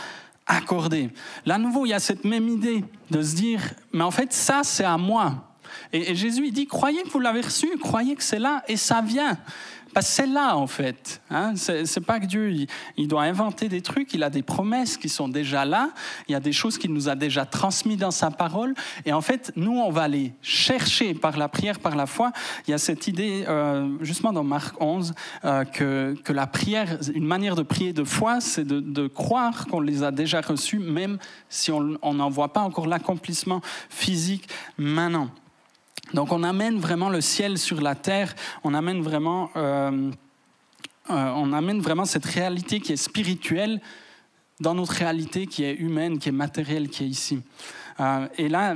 accordé. 0.47 1.09
Là, 1.45 1.57
nouveau, 1.57 1.85
il 1.85 1.89
y 1.89 1.93
a 1.93 1.99
cette 1.99 2.23
même 2.23 2.47
idée 2.47 2.85
de 3.11 3.21
se 3.21 3.35
dire, 3.35 3.61
mais 3.91 4.03
en 4.03 4.11
fait, 4.11 4.33
ça, 4.33 4.61
c'est 4.63 4.83
à 4.83 4.97
moi. 4.97 5.53
Et, 5.93 6.11
et 6.11 6.15
Jésus, 6.15 6.47
il 6.47 6.53
dit, 6.53 6.65
croyez 6.65 7.03
que 7.03 7.09
vous 7.09 7.19
l'avez 7.19 7.41
reçu, 7.41 7.69
croyez 7.77 8.15
que 8.15 8.23
c'est 8.23 8.39
là, 8.39 8.63
et 8.67 8.77
ça 8.77 9.01
vient. 9.01 9.37
Parce 9.93 10.07
que 10.07 10.11
c'est 10.13 10.27
là, 10.27 10.55
en 10.55 10.67
fait. 10.67 11.21
Hein. 11.29 11.53
C'est 11.55 12.05
pas 12.05 12.19
que 12.19 12.25
Dieu, 12.25 12.67
il, 12.97 13.07
doit 13.07 13.23
inventer 13.23 13.69
des 13.69 13.81
trucs, 13.81 14.13
il 14.13 14.23
a 14.23 14.29
des 14.29 14.43
promesses 14.43 14.97
qui 14.97 15.09
sont 15.09 15.27
déjà 15.27 15.65
là, 15.65 15.91
il 16.27 16.33
y 16.33 16.35
a 16.35 16.39
des 16.39 16.51
choses 16.51 16.77
qu'il 16.77 16.93
nous 16.93 17.09
a 17.09 17.15
déjà 17.15 17.45
transmises 17.45 17.97
dans 17.97 18.11
sa 18.11 18.31
parole, 18.31 18.73
et 19.05 19.13
en 19.13 19.21
fait, 19.21 19.51
nous, 19.55 19.77
on 19.77 19.89
va 19.89 20.07
les 20.07 20.33
chercher 20.41 21.13
par 21.13 21.37
la 21.37 21.49
prière, 21.49 21.79
par 21.79 21.95
la 21.95 22.05
foi. 22.05 22.31
Il 22.67 22.71
y 22.71 22.73
a 22.73 22.77
cette 22.77 23.07
idée, 23.07 23.45
euh, 23.47 23.97
justement 24.01 24.33
dans 24.33 24.43
Marc 24.43 24.79
11, 24.79 25.13
euh, 25.45 25.63
que, 25.65 26.15
que, 26.23 26.33
la 26.33 26.47
prière, 26.47 26.97
une 27.13 27.25
manière 27.25 27.55
de 27.55 27.63
prier 27.63 27.93
de 27.93 28.03
foi, 28.03 28.41
c'est 28.41 28.65
de, 28.65 28.79
de, 28.79 29.07
croire 29.07 29.65
qu'on 29.67 29.81
les 29.81 30.03
a 30.03 30.11
déjà 30.11 30.41
reçus, 30.41 30.79
même 30.79 31.17
si 31.49 31.71
on 31.71 32.13
n'en 32.13 32.29
voit 32.29 32.53
pas 32.53 32.61
encore 32.61 32.87
l'accomplissement 32.87 33.61
physique 33.89 34.47
maintenant. 34.77 35.29
Donc 36.13 36.31
on 36.31 36.43
amène 36.43 36.79
vraiment 36.79 37.09
le 37.09 37.21
ciel 37.21 37.57
sur 37.57 37.81
la 37.81 37.95
terre, 37.95 38.35
on 38.63 38.73
amène 38.73 39.01
vraiment, 39.01 39.51
euh, 39.55 40.11
euh, 41.09 41.31
on 41.35 41.53
amène 41.53 41.81
vraiment 41.81 42.05
cette 42.05 42.25
réalité 42.25 42.79
qui 42.79 42.93
est 42.93 42.97
spirituelle 42.97 43.79
dans 44.59 44.73
notre 44.73 44.93
réalité 44.93 45.47
qui 45.47 45.63
est 45.63 45.75
humaine, 45.75 46.19
qui 46.19 46.29
est 46.29 46.33
matérielle, 46.33 46.89
qui 46.89 47.03
est 47.03 47.07
ici. 47.07 47.41
Euh, 47.99 48.27
et 48.37 48.49
là, 48.49 48.75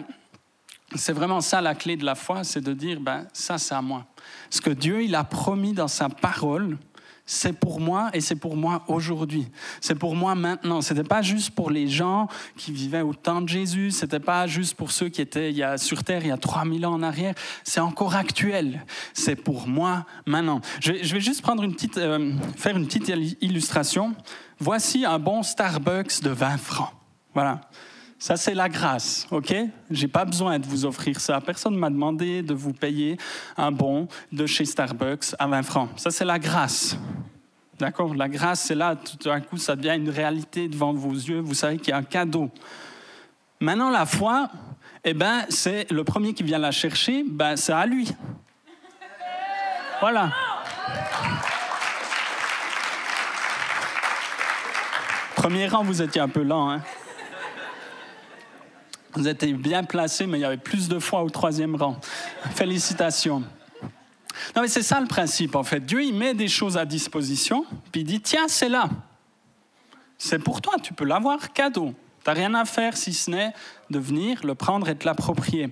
c'est 0.95 1.13
vraiment 1.13 1.41
ça 1.41 1.59
la 1.59 1.75
clé 1.75 1.97
de 1.97 2.05
la 2.05 2.15
foi, 2.15 2.43
c'est 2.43 2.61
de 2.61 2.73
dire, 2.73 2.99
ben, 2.99 3.27
ça 3.33 3.57
c'est 3.57 3.75
à 3.75 3.81
moi. 3.81 4.05
Ce 4.49 4.61
que 4.61 4.69
Dieu 4.69 5.03
il 5.03 5.15
a 5.15 5.23
promis 5.23 5.73
dans 5.73 5.87
sa 5.87 6.09
parole, 6.09 6.77
c'est 7.25 7.53
pour 7.53 7.79
moi 7.79 8.09
et 8.13 8.19
c'est 8.19 8.35
pour 8.35 8.57
moi 8.57 8.83
aujourd'hui. 8.87 9.47
C'est 9.79 9.95
pour 9.95 10.15
moi 10.15 10.35
maintenant. 10.35 10.81
Ce 10.81 10.93
n'était 10.93 11.07
pas 11.07 11.21
juste 11.21 11.51
pour 11.51 11.71
les 11.71 11.87
gens 11.87 12.27
qui 12.57 12.71
vivaient 12.71 13.01
au 13.01 13.13
temps 13.13 13.41
de 13.41 13.47
Jésus, 13.47 13.91
ce 13.91 14.05
n'était 14.05 14.19
pas 14.19 14.45
juste 14.45 14.75
pour 14.75 14.91
ceux 14.91 15.09
qui 15.09 15.21
étaient 15.21 15.49
il 15.49 15.57
y 15.57 15.63
a, 15.63 15.77
sur 15.77 16.03
Terre 16.03 16.21
il 16.23 16.27
y 16.27 16.31
a 16.31 16.37
3000 16.37 16.85
ans 16.85 16.93
en 16.93 17.03
arrière. 17.03 17.33
C'est 17.63 17.79
encore 17.79 18.15
actuel. 18.15 18.85
C'est 19.13 19.37
pour 19.37 19.67
moi 19.67 20.05
maintenant. 20.25 20.59
Je, 20.81 20.91
vais 20.91 21.21
juste 21.21 21.41
prendre 21.41 21.63
une 21.63 21.73
petite, 21.73 21.97
euh, 21.97 22.33
faire 22.57 22.75
une 22.75 22.87
petite 22.87 23.11
illustration. 23.41 24.15
Voici 24.59 25.05
un 25.05 25.19
bon 25.19 25.43
Starbucks 25.43 26.21
de 26.21 26.29
20 26.29 26.57
francs. 26.57 26.91
Voilà. 27.33 27.61
Ça, 28.23 28.37
c'est 28.37 28.53
la 28.53 28.69
grâce, 28.69 29.27
ok? 29.31 29.53
J'ai 29.91 30.07
pas 30.07 30.23
besoin 30.23 30.57
de 30.57 30.65
vous 30.65 30.85
offrir 30.85 31.19
ça. 31.19 31.41
Personne 31.41 31.73
ne 31.73 31.77
m'a 31.77 31.89
demandé 31.89 32.41
de 32.41 32.53
vous 32.53 32.71
payer 32.71 33.17
un 33.57 33.69
bon 33.69 34.07
de 34.31 34.45
chez 34.45 34.63
Starbucks 34.63 35.35
à 35.37 35.45
20 35.45 35.63
francs. 35.63 35.89
Ça, 35.97 36.09
c'est 36.09 36.23
la 36.23 36.39
grâce. 36.39 36.97
D'accord? 37.77 38.15
La 38.15 38.29
grâce, 38.29 38.61
c'est 38.61 38.75
là, 38.75 38.95
tout 38.95 39.17
d'un 39.27 39.41
coup, 39.41 39.57
ça 39.57 39.75
devient 39.75 39.97
une 39.97 40.09
réalité 40.09 40.69
devant 40.69 40.93
vos 40.93 41.11
yeux. 41.11 41.41
Vous 41.41 41.53
savez 41.53 41.75
qu'il 41.75 41.89
y 41.89 41.91
a 41.91 41.97
un 41.97 42.03
cadeau. 42.03 42.49
Maintenant, 43.59 43.89
la 43.89 44.05
foi, 44.05 44.47
eh 45.03 45.13
ben, 45.13 45.45
c'est 45.49 45.91
le 45.91 46.05
premier 46.05 46.33
qui 46.33 46.43
vient 46.43 46.59
la 46.59 46.71
chercher, 46.71 47.25
ben, 47.27 47.57
c'est 47.57 47.73
à 47.73 47.85
lui. 47.85 48.09
Voilà. 49.99 50.31
Premier 55.35 55.67
rang, 55.67 55.83
vous 55.83 56.01
étiez 56.01 56.21
un 56.21 56.29
peu 56.29 56.43
lent, 56.43 56.71
hein? 56.71 56.81
Vous 59.15 59.27
étiez 59.27 59.53
bien 59.53 59.83
placé, 59.83 60.25
mais 60.25 60.39
il 60.39 60.41
y 60.41 60.45
avait 60.45 60.57
plus 60.57 60.87
de 60.87 60.99
foi 60.99 61.23
au 61.23 61.29
troisième 61.29 61.75
rang. 61.75 61.97
Félicitations. 62.55 63.43
Non, 64.55 64.61
mais 64.61 64.67
c'est 64.67 64.83
ça 64.83 64.99
le 64.99 65.07
principe, 65.07 65.55
en 65.55 65.63
fait. 65.63 65.79
Dieu, 65.79 66.03
il 66.03 66.13
met 66.13 66.33
des 66.33 66.47
choses 66.47 66.77
à 66.77 66.85
disposition, 66.85 67.65
puis 67.91 68.01
il 68.01 68.05
dit, 68.05 68.21
tiens, 68.21 68.47
c'est 68.47 68.69
là. 68.69 68.89
C'est 70.17 70.39
pour 70.39 70.61
toi, 70.61 70.75
tu 70.81 70.93
peux 70.93 71.05
l'avoir 71.05 71.53
cadeau. 71.53 71.93
Tu 72.23 72.29
n'as 72.29 72.33
rien 72.33 72.53
à 72.53 72.65
faire 72.65 72.95
si 72.95 73.13
ce 73.13 73.29
n'est 73.29 73.53
de 73.89 73.99
venir, 73.99 74.39
le 74.43 74.55
prendre 74.55 74.87
et 74.89 74.95
te 74.95 75.05
l'approprier. 75.05 75.69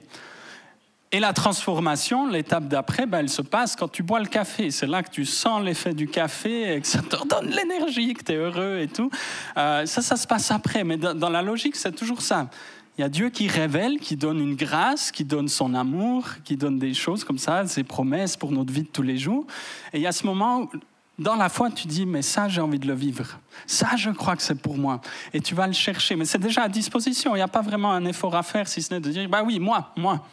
Et 1.14 1.20
la 1.20 1.34
transformation, 1.34 2.28
l'étape 2.28 2.68
d'après, 2.70 3.06
ben, 3.06 3.20
elle 3.20 3.30
se 3.30 3.42
passe 3.42 3.76
quand 3.76 3.90
tu 3.90 4.02
bois 4.02 4.20
le 4.20 4.28
café. 4.28 4.72
C'est 4.72 4.88
là 4.88 5.04
que 5.04 5.10
tu 5.10 5.26
sens 5.26 5.62
l'effet 5.62 5.94
du 5.94 6.08
café 6.08 6.76
et 6.76 6.82
que 6.82 6.88
ça 6.88 7.02
te 7.02 7.16
redonne 7.18 7.50
l'énergie, 7.50 8.14
que 8.14 8.24
tu 8.24 8.32
es 8.32 8.36
heureux 8.36 8.80
et 8.80 8.88
tout. 8.88 9.12
Euh, 9.58 9.86
ça, 9.86 10.02
ça 10.02 10.16
se 10.16 10.26
passe 10.26 10.52
après. 10.52 10.86
Mais 10.86 10.96
dans 10.96 11.30
la 11.30 11.42
logique, 11.42 11.76
c'est 11.76 11.92
toujours 11.92 12.22
ça. 12.22 12.50
Il 12.98 13.02
y 13.02 13.04
a 13.04 13.10
Dieu 13.10 13.30
qui 13.30 13.48
révèle, 13.48 14.00
qui 14.00 14.16
donne 14.16 14.40
une 14.40 14.56
grâce, 14.56 15.12
qui 15.12 15.24
donne 15.24 15.48
son 15.48 15.74
amour, 15.74 16.28
qui 16.44 16.58
donne 16.58 16.78
des 16.78 16.94
choses 16.94 17.24
comme 17.24 17.38
ça, 17.38 17.66
ses 17.66 17.84
promesses 17.84 18.36
pour 18.36 18.52
notre 18.52 18.72
vie 18.72 18.84
de 18.84 18.88
tous 18.88 19.02
les 19.02 19.18
jours. 19.18 19.46
Et 19.94 19.98
il 19.98 20.02
y 20.02 20.08
a 20.08 20.12
ce 20.12 20.26
moment 20.26 20.62
où, 20.62 20.70
dans 21.18 21.36
la 21.36 21.50
foi, 21.50 21.70
tu 21.70 21.88
dis, 21.88 22.06
mais 22.06 22.22
ça, 22.22 22.48
j'ai 22.48 22.62
envie 22.62 22.80
de 22.80 22.88
le 22.88 22.94
vivre. 22.94 23.40
Ça, 23.66 23.96
je 23.96 24.10
crois 24.10 24.36
que 24.36 24.42
c'est 24.42 24.60
pour 24.60 24.78
moi. 24.78 25.02
Et 25.34 25.40
tu 25.40 25.56
vas 25.56 25.68
le 25.68 25.74
chercher. 25.74 26.16
Mais 26.16 26.26
c'est 26.26 26.40
déjà 26.40 26.64
à 26.64 26.70
disposition. 26.70 27.36
Il 27.36 27.40
n'y 27.40 27.44
a 27.44 27.48
pas 27.48 27.62
vraiment 27.62 27.92
un 27.92 28.06
effort 28.06 28.36
à 28.36 28.44
faire, 28.44 28.68
si 28.68 28.82
ce 28.82 28.94
n'est 28.94 29.00
de 29.00 29.10
dire, 29.10 29.30
bah 29.30 29.44
oui, 29.46 29.60
moi, 29.60 29.92
moi. 29.96 30.26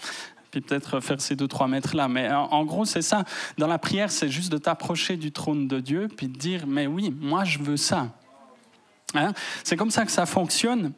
Puis 0.51 0.61
peut-être 0.61 1.01
faire 1.01 1.21
ces 1.21 1.37
deux, 1.37 1.49
trois 1.49 1.68
mètres 1.68 1.94
là. 1.94 2.09
Mais 2.09 2.31
en, 2.33 2.64
gros, 2.64 2.85
c'est 2.85 3.03
ça. 3.03 3.25
Dans 3.59 3.66
la 3.66 3.79
prière, 3.79 4.11
c'est 4.11 4.31
juste 4.31 4.51
de 4.51 4.59
t'approcher 4.59 5.16
du 5.16 5.31
trône 5.31 5.68
de 5.68 5.79
Dieu, 5.79 6.09
puis 6.09 6.27
de 6.27 6.38
dire, 6.38 6.66
mais 6.66 6.87
oui, 6.87 7.14
moi, 7.21 7.44
je 7.44 7.59
veux 7.59 7.77
ça. 7.77 8.09
Hein? 9.14 9.33
C'est 9.64 9.77
comme 9.77 9.90
ça 9.90 10.05
que 10.05 10.11
ça 10.11 10.27
fonctionne. 10.27 10.92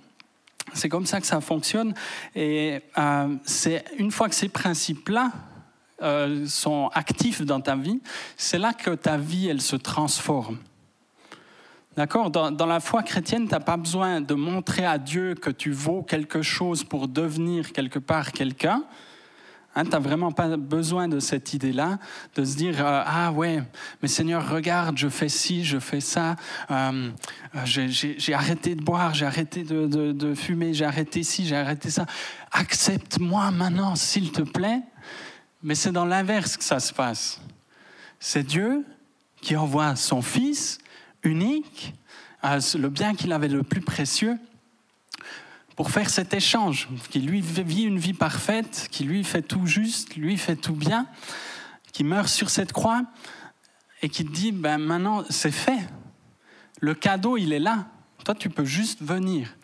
C'est 0.75 0.89
comme 0.89 1.07
ça 1.07 1.21
que 1.21 1.27
ça 1.27 1.41
fonctionne. 1.41 1.95
Et 2.35 2.81
euh, 2.99 3.37
c'est 3.45 3.85
une 3.99 4.11
fois 4.11 4.29
que 4.29 4.35
ces 4.35 4.49
principes-là 4.49 5.33
euh, 6.03 6.47
sont 6.47 6.91
actifs 6.95 7.43
dans 7.43 7.61
ta 7.61 7.77
vie, 7.77 8.01
c'est 8.37 8.59
là 8.59 8.73
que 8.73 8.91
ta 8.91 9.17
vie, 9.17 9.49
elle 9.49 9.61
se 9.61 9.77
transforme. 9.77 10.59
D'accord? 11.97 12.31
Dans, 12.31 12.51
dans, 12.51 12.67
la 12.67 12.81
foi 12.81 13.03
chrétienne, 13.03 13.47
tu 13.47 13.53
n'as 13.53 13.61
pas 13.61 13.77
besoin 13.77 14.21
de 14.21 14.35
montrer 14.35 14.87
à 14.87 14.97
Dieu 14.97 15.35
que 15.35 15.51
tu 15.51 15.73
vaux 15.73 16.03
quelque 16.03 16.41
chose 16.41 16.85
pour 16.85 17.09
devenir 17.09 17.73
quelque 17.73 17.99
part 17.99 18.33
quelqu'un. 18.33 18.85
Hein, 19.77 19.85
tu 19.85 19.91
n'as 19.91 20.01
vraiment 20.01 20.33
pas 20.33 20.57
besoin 20.57 21.07
de 21.07 21.21
cette 21.21 21.55
idée-là, 21.55 22.01
de 22.35 22.45
se 22.45 22.57
dire 22.57 22.85
euh, 22.85 23.03
Ah 23.07 23.31
ouais, 23.31 23.63
mais 24.03 24.09
Seigneur, 24.09 24.49
regarde, 24.51 24.99
je 24.99 25.09
fais 25.09 25.29
ci, 25.29 25.65
je 25.65 25.79
fais 25.79 26.01
ça, 26.01 26.35
euh, 26.73 27.11
euh, 27.55 27.61
j'ai 27.65 28.35
arrêté 28.35 28.75
de 28.75 28.83
boire, 28.83 29.15
j'ai 29.15 29.27
arrêté 29.27 29.63
de, 29.63 29.87
de, 29.87 30.35
fumer, 30.35 30.75
j'ai 30.75 30.85
arrêté 30.85 31.23
ci, 31.23 31.47
j'ai 31.47 31.57
arrêté 31.57 31.89
ça. 31.89 32.07
Accepte-moi 32.51 33.53
maintenant, 33.53 33.95
s'il 33.95 34.33
te 34.33 34.43
plaît. 34.43 34.81
Mais 35.63 35.77
c'est 35.77 35.93
dans 35.93 36.07
l'inverse 36.07 36.57
que 36.57 36.65
ça 36.65 36.81
se 36.81 36.93
passe. 36.93 37.41
C'est 38.19 38.43
Dieu 38.43 38.85
qui 39.41 39.57
envoie 39.57 39.95
son 39.95 40.21
Fils 40.21 40.79
unique, 41.23 41.95
le 42.43 42.89
bien 42.89 43.15
qu'il 43.15 43.33
avait 43.33 43.49
le 43.49 43.63
plus 43.63 43.83
précieux, 43.83 44.37
pour 45.81 45.91
faire 45.91 46.11
cet 46.11 46.35
échange, 46.35 46.91
qui 47.09 47.21
lui 47.21 47.41
vit 47.41 47.85
une 47.85 47.99
vie 47.99 48.13
parfaite, 48.13 48.89
qui 48.91 49.03
lui 49.03 49.25
fait 49.25 49.41
tout 49.41 49.65
juste, 49.65 50.15
lui 50.15 50.37
fait 50.37 50.57
tout 50.57 50.75
bien, 50.75 51.07
qui 51.95 52.05
meurt 52.05 52.29
sur 52.29 52.51
cette 52.51 52.71
croix 52.71 53.05
et 54.03 54.11
qui 54.11 54.25
dit, 54.25 54.53
ben 54.53 54.77
maintenant 54.77 55.25
c'est 55.31 55.51
fait. 55.51 55.79
Le 56.81 56.93
cadeau, 56.93 57.39
il 57.39 57.55
est 57.55 57.59
là. 57.59 57.87
Toi, 58.27 58.35
tu 58.35 58.51
peux 58.51 58.67
juste 58.67 59.01
venir. 59.01 59.57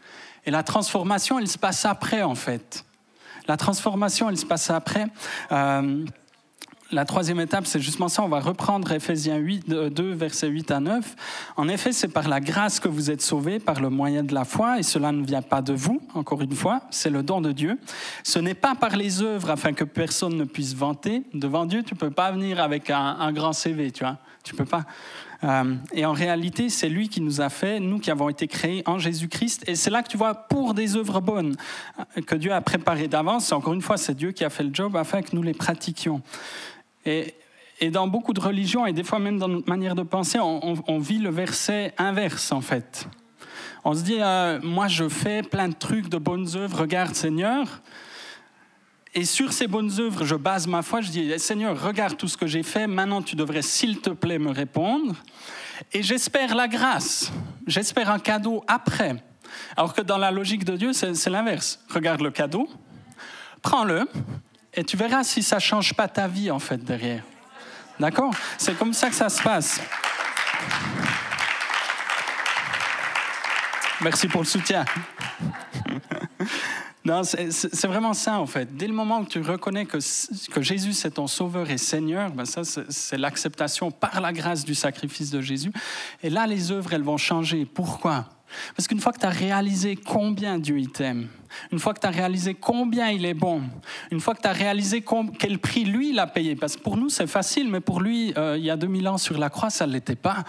Et 0.46 0.50
la 0.50 0.62
transformation, 0.62 1.38
elle 1.38 1.48
se 1.48 1.58
passe 1.58 1.84
après, 1.84 2.22
en 2.22 2.34
fait. 2.34 2.86
La 3.46 3.58
transformation, 3.58 4.30
elle 4.30 4.38
se 4.38 4.46
passe 4.46 4.70
après. 4.70 5.08
Euh, 5.52 6.06
la 6.92 7.04
troisième 7.04 7.40
étape, 7.40 7.66
c'est 7.66 7.80
justement 7.80 8.08
ça. 8.08 8.22
On 8.22 8.28
va 8.28 8.38
reprendre 8.38 8.92
Ephésiens 8.92 9.36
8, 9.36 9.68
2, 9.68 10.12
versets 10.12 10.48
8 10.48 10.70
à 10.70 10.80
9. 10.80 11.16
En 11.56 11.68
effet, 11.68 11.92
c'est 11.92 12.08
par 12.08 12.28
la 12.28 12.40
grâce 12.40 12.78
que 12.78 12.88
vous 12.88 13.10
êtes 13.10 13.22
sauvés, 13.22 13.58
par 13.58 13.80
le 13.80 13.90
moyen 13.90 14.22
de 14.22 14.32
la 14.32 14.44
foi, 14.44 14.78
et 14.78 14.84
cela 14.84 15.10
ne 15.10 15.24
vient 15.24 15.42
pas 15.42 15.62
de 15.62 15.72
vous, 15.72 16.00
encore 16.14 16.42
une 16.42 16.54
fois, 16.54 16.82
c'est 16.90 17.10
le 17.10 17.24
don 17.24 17.40
de 17.40 17.50
Dieu. 17.50 17.78
Ce 18.22 18.38
n'est 18.38 18.54
pas 18.54 18.76
par 18.76 18.96
les 18.96 19.20
œuvres 19.20 19.50
afin 19.50 19.72
que 19.72 19.84
personne 19.84 20.36
ne 20.36 20.44
puisse 20.44 20.74
vanter. 20.74 21.24
Devant 21.34 21.66
Dieu, 21.66 21.82
tu 21.82 21.94
ne 21.94 21.98
peux 21.98 22.10
pas 22.10 22.30
venir 22.30 22.60
avec 22.60 22.90
un, 22.90 23.32
grand 23.32 23.52
CV, 23.52 23.90
tu 23.90 24.04
vois. 24.04 24.18
Tu 24.44 24.54
peux 24.54 24.64
pas. 24.64 24.84
Euh, 25.42 25.74
et 25.92 26.06
en 26.06 26.12
réalité, 26.12 26.68
c'est 26.68 26.88
lui 26.88 27.08
qui 27.08 27.20
nous 27.20 27.40
a 27.40 27.48
fait, 27.48 27.80
nous 27.80 27.98
qui 27.98 28.12
avons 28.12 28.28
été 28.28 28.46
créés 28.46 28.84
en 28.86 28.98
Jésus-Christ. 28.98 29.64
Et 29.66 29.74
c'est 29.74 29.90
là 29.90 30.04
que 30.04 30.08
tu 30.08 30.16
vois, 30.16 30.34
pour 30.34 30.72
des 30.72 30.94
œuvres 30.96 31.20
bonnes 31.20 31.56
que 32.26 32.36
Dieu 32.36 32.52
a 32.52 32.60
préparées 32.60 33.08
d'avance, 33.08 33.50
encore 33.50 33.74
une 33.74 33.82
fois, 33.82 33.96
c'est 33.96 34.14
Dieu 34.14 34.30
qui 34.30 34.44
a 34.44 34.50
fait 34.50 34.62
le 34.62 34.72
job 34.72 34.96
afin 34.96 35.20
que 35.20 35.34
nous 35.34 35.42
les 35.42 35.52
pratiquions. 35.52 36.22
Et, 37.06 37.90
dans 37.90 38.08
beaucoup 38.08 38.32
de 38.32 38.40
religions, 38.40 38.86
et 38.86 38.92
des 38.92 39.04
fois 39.04 39.18
même 39.18 39.38
dans 39.38 39.48
notre 39.48 39.68
manière 39.68 39.94
de 39.94 40.02
penser, 40.02 40.38
on, 40.40 40.98
vit 40.98 41.18
le 41.18 41.30
verset 41.30 41.94
inverse 41.98 42.52
en 42.52 42.60
fait. 42.60 43.06
On 43.84 43.94
se 43.94 44.02
dit, 44.02 44.18
euh, 44.20 44.58
moi 44.62 44.88
je 44.88 45.08
fais 45.08 45.42
plein 45.42 45.68
de 45.68 45.74
trucs, 45.74 46.08
de 46.08 46.18
bonnes 46.18 46.48
œuvres, 46.56 46.80
regarde 46.80 47.14
Seigneur. 47.14 47.82
Et 49.14 49.24
sur 49.24 49.52
ces 49.52 49.66
bonnes 49.66 49.92
œuvres, 50.00 50.24
je 50.24 50.34
base 50.34 50.66
ma 50.66 50.82
foi, 50.82 51.00
je 51.00 51.10
dis, 51.10 51.38
Seigneur, 51.38 51.80
regarde 51.80 52.16
tout 52.16 52.28
ce 52.28 52.36
que 52.36 52.46
j'ai 52.46 52.62
fait, 52.62 52.86
maintenant 52.86 53.22
tu 53.22 53.36
devrais, 53.36 53.62
s'il 53.62 54.00
te 54.00 54.10
plaît, 54.10 54.38
me 54.38 54.50
répondre. 54.50 55.14
Et 55.92 56.02
j'espère 56.02 56.54
la 56.54 56.68
grâce, 56.68 57.30
j'espère 57.66 58.10
un 58.10 58.18
cadeau 58.18 58.64
après. 58.66 59.16
Alors 59.76 59.94
que 59.94 60.02
dans 60.02 60.18
la 60.18 60.30
logique 60.30 60.64
de 60.64 60.76
Dieu, 60.76 60.92
c'est 60.92 61.30
l'inverse. 61.30 61.78
Regarde 61.88 62.20
le 62.20 62.30
cadeau, 62.30 62.68
prends-le, 63.62 64.06
et 64.76 64.84
tu 64.84 64.96
verras 64.96 65.24
si 65.24 65.42
ça 65.42 65.58
change 65.58 65.94
pas 65.94 66.06
ta 66.06 66.28
vie, 66.28 66.50
en 66.50 66.58
fait, 66.58 66.76
derrière. 66.84 67.22
D'accord? 67.98 68.32
C'est 68.58 68.76
comme 68.78 68.92
ça 68.92 69.08
que 69.08 69.14
ça 69.14 69.28
se 69.28 69.42
passe. 69.42 69.80
Merci 74.02 74.28
pour 74.28 74.42
le 74.42 74.46
soutien. 74.46 74.84
Non, 77.04 77.22
c'est 77.22 77.86
vraiment 77.86 78.14
ça 78.14 78.40
en 78.40 78.46
fait. 78.46 78.76
Dès 78.76 78.88
le 78.88 78.92
moment 78.92 79.20
où 79.20 79.26
tu 79.26 79.40
reconnais 79.40 79.86
que, 79.86 79.98
que 80.50 80.60
Jésus 80.60 80.92
c'est 80.92 81.12
ton 81.12 81.28
sauveur 81.28 81.70
et 81.70 81.78
Seigneur, 81.78 82.32
ben 82.32 82.44
ça 82.44 82.62
c'est 82.64 83.16
l'acceptation 83.16 83.92
par 83.92 84.20
la 84.20 84.32
grâce 84.32 84.64
du 84.64 84.74
sacrifice 84.74 85.30
de 85.30 85.40
Jésus. 85.40 85.70
Et 86.24 86.30
là, 86.30 86.48
les 86.48 86.72
œuvres, 86.72 86.92
elles 86.92 87.04
vont 87.04 87.16
changer. 87.16 87.64
Pourquoi? 87.64 88.24
Parce 88.76 88.88
qu'une 88.88 89.00
fois 89.00 89.12
que 89.12 89.18
tu 89.20 89.26
as 89.26 89.30
réalisé 89.30 89.96
combien 89.96 90.58
Dieu 90.58 90.82
t'aime, 90.86 91.28
une 91.72 91.78
fois 91.78 91.94
que 91.94 92.00
tu 92.00 92.06
as 92.06 92.10
réalisé 92.10 92.54
combien 92.54 93.10
il 93.10 93.24
est 93.24 93.34
bon, 93.34 93.62
une 94.10 94.20
fois 94.20 94.34
que 94.34 94.42
tu 94.42 94.48
as 94.48 94.52
réalisé 94.52 95.04
quel 95.38 95.58
prix 95.58 95.84
lui 95.84 96.10
il 96.10 96.18
a 96.18 96.26
payé, 96.26 96.56
parce 96.56 96.76
que 96.76 96.82
pour 96.82 96.96
nous 96.96 97.08
c'est 97.08 97.26
facile, 97.26 97.70
mais 97.70 97.80
pour 97.80 98.00
lui, 98.00 98.32
euh, 98.36 98.56
il 98.58 98.64
y 98.64 98.70
a 98.70 98.76
2000 98.76 99.08
ans 99.08 99.18
sur 99.18 99.38
la 99.38 99.50
croix, 99.50 99.70
ça 99.70 99.86
ne 99.86 99.92
l'était 99.92 100.16
pas. 100.16 100.44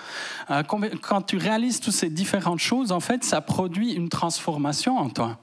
Euh, 0.52 0.64
quand 0.64 1.22
tu 1.22 1.38
réalises 1.38 1.80
toutes 1.80 1.94
ces 1.94 2.10
différentes 2.10 2.60
choses, 2.60 2.92
en 2.92 3.00
fait, 3.00 3.24
ça 3.24 3.42
produit 3.42 3.94
une 3.94 4.10
transformation 4.10 4.98
en 4.98 5.10
toi. 5.10 5.40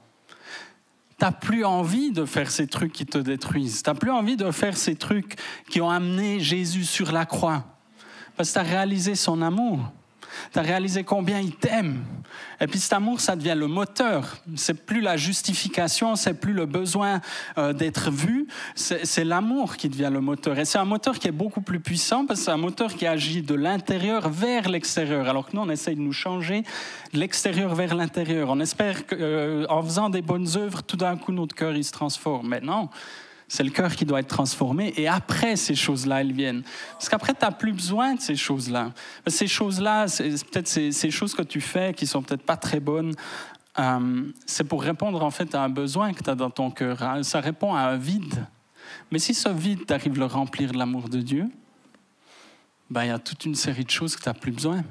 Tu 1.17 1.23
n'as 1.23 1.31
plus 1.31 1.63
envie 1.63 2.11
de 2.11 2.25
faire 2.25 2.51
ces 2.51 2.67
trucs 2.67 2.91
qui 2.91 3.05
te 3.05 3.17
détruisent. 3.17 3.83
Tu 3.83 3.89
n'as 3.89 3.95
plus 3.95 4.11
envie 4.11 4.35
de 4.35 4.51
faire 4.51 4.75
ces 4.75 4.95
trucs 4.95 5.35
qui 5.69 5.79
ont 5.79 5.89
amené 5.89 6.41
Jésus 6.41 6.83
sur 6.83 7.11
la 7.13 7.25
croix. 7.25 7.63
Parce 8.35 8.49
que 8.49 8.53
tu 8.55 8.59
as 8.59 8.63
réalisé 8.63 9.15
son 9.15 9.41
amour. 9.41 9.79
Tu 10.51 10.59
as 10.59 10.61
réalisé 10.61 11.03
combien 11.03 11.39
il 11.39 11.55
t'aime. 11.55 12.03
Et 12.59 12.67
puis 12.67 12.79
cet 12.79 12.93
amour, 12.93 13.19
ça 13.19 13.35
devient 13.35 13.55
le 13.55 13.67
moteur. 13.67 14.37
C'est 14.55 14.85
plus 14.85 15.01
la 15.01 15.17
justification, 15.17 16.15
c'est 16.15 16.33
plus 16.33 16.53
le 16.53 16.65
besoin 16.65 17.21
euh, 17.57 17.73
d'être 17.73 18.11
vu. 18.11 18.47
C'est 18.75 19.23
l'amour 19.23 19.77
qui 19.77 19.89
devient 19.89 20.09
le 20.11 20.21
moteur. 20.21 20.57
Et 20.59 20.65
c'est 20.65 20.77
un 20.77 20.85
moteur 20.85 21.19
qui 21.19 21.27
est 21.27 21.33
beaucoup 21.33 21.61
plus 21.61 21.79
puissant 21.79 22.25
parce 22.25 22.39
que 22.39 22.45
c'est 22.45 22.51
un 22.51 22.57
moteur 22.57 22.93
qui 22.93 23.05
agit 23.05 23.41
de 23.41 23.55
l'intérieur 23.55 24.29
vers 24.29 24.69
l'extérieur. 24.69 25.27
Alors 25.27 25.47
que 25.47 25.55
nous, 25.55 25.61
on 25.61 25.69
essaye 25.69 25.95
de 25.95 26.01
nous 26.01 26.13
changer 26.13 26.63
de 27.13 27.19
l'extérieur 27.19 27.75
vers 27.75 27.95
l'intérieur. 27.95 28.49
On 28.49 28.59
espère 28.59 29.05
qu'en 29.05 29.15
euh, 29.19 29.83
faisant 29.83 30.09
des 30.09 30.21
bonnes 30.21 30.47
œuvres, 30.57 30.83
tout 30.83 30.97
d'un 30.97 31.17
coup, 31.17 31.31
notre 31.31 31.55
cœur, 31.55 31.75
il 31.75 31.83
se 31.83 31.91
transforme. 31.91 32.49
Mais 32.49 32.61
non. 32.61 32.89
C'est 33.47 33.63
le 33.63 33.69
cœur 33.69 33.95
qui 33.95 34.05
doit 34.05 34.19
être 34.19 34.27
transformé 34.27 34.93
et 34.97 35.07
après 35.07 35.55
ces 35.55 35.75
choses-là, 35.75 36.21
elles 36.21 36.33
viennent. 36.33 36.63
Parce 36.93 37.09
qu'après, 37.09 37.33
tu 37.33 37.45
n'as 37.45 37.51
plus 37.51 37.73
besoin 37.73 38.15
de 38.15 38.21
ces 38.21 38.35
choses-là. 38.35 38.91
Ces 39.27 39.47
choses-là, 39.47 40.05
peut-être 40.07 40.67
ces, 40.67 41.11
choses 41.11 41.35
que 41.35 41.43
tu 41.43 41.61
fais 41.61 41.93
qui 41.93 42.07
sont 42.07 42.23
peut-être 42.23 42.43
pas 42.43 42.57
très 42.57 42.79
bonnes, 42.79 43.13
euh, 43.77 44.31
c'est 44.45 44.63
pour 44.63 44.81
répondre 44.81 45.23
en 45.23 45.31
fait 45.31 45.53
à 45.53 45.61
un 45.61 45.69
besoin 45.69 46.13
que 46.13 46.23
tu 46.23 46.29
as 46.29 46.35
dans 46.35 46.49
ton 46.49 46.71
cœur. 46.71 47.03
Hein. 47.03 47.23
Ça 47.23 47.39
répond 47.39 47.75
à 47.75 47.81
un 47.81 47.97
vide. 47.97 48.47
Mais 49.11 49.19
si 49.19 49.33
ce 49.33 49.49
vide, 49.49 49.85
tu 49.85 49.93
à 49.93 49.97
le 49.97 50.25
remplir 50.25 50.71
de 50.71 50.77
l'amour 50.77 51.09
de 51.09 51.21
Dieu, 51.21 51.45
ben, 52.89 53.03
il 53.03 53.07
y 53.07 53.11
a 53.11 53.19
toute 53.19 53.45
une 53.45 53.55
série 53.55 53.83
de 53.83 53.89
choses 53.89 54.15
que 54.15 54.23
tu 54.23 54.29
n'as 54.29 54.33
plus 54.33 54.51
besoin. 54.51 54.83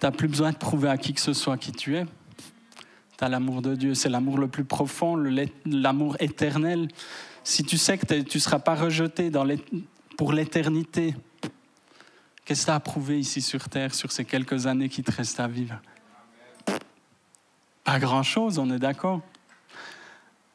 Tu 0.00 0.06
n'as 0.06 0.10
plus 0.10 0.28
besoin 0.28 0.52
de 0.52 0.56
prouver 0.56 0.88
à 0.88 0.96
qui 0.96 1.12
que 1.12 1.20
ce 1.20 1.32
soit 1.32 1.56
qui 1.56 1.72
tu 1.72 1.96
es. 1.96 2.04
Tu 3.18 3.24
as 3.24 3.28
l'amour 3.28 3.62
de 3.62 3.74
Dieu, 3.76 3.94
c'est 3.94 4.08
l'amour 4.08 4.38
le 4.38 4.48
plus 4.48 4.64
profond, 4.64 5.16
l'amour 5.64 6.16
éternel 6.18 6.88
si 7.44 7.62
tu 7.62 7.78
sais 7.78 7.98
que 7.98 8.06
tu 8.06 8.38
ne 8.38 8.40
seras 8.40 8.58
pas 8.58 8.74
rejeté 8.74 9.30
pour 10.16 10.32
l'éternité, 10.32 11.14
qu'est-ce 12.44 12.62
que 12.62 12.66
tu 12.66 12.72
as 12.72 12.80
prouvé 12.80 13.20
ici 13.20 13.42
sur 13.42 13.68
Terre, 13.68 13.94
sur 13.94 14.10
ces 14.10 14.24
quelques 14.24 14.66
années 14.66 14.88
qui 14.88 15.02
te 15.02 15.12
restent 15.12 15.40
à 15.40 15.46
vivre? 15.46 15.80
Pas 17.84 17.98
grand-chose, 17.98 18.58
on 18.58 18.70
est 18.70 18.78
d'accord. 18.78 19.20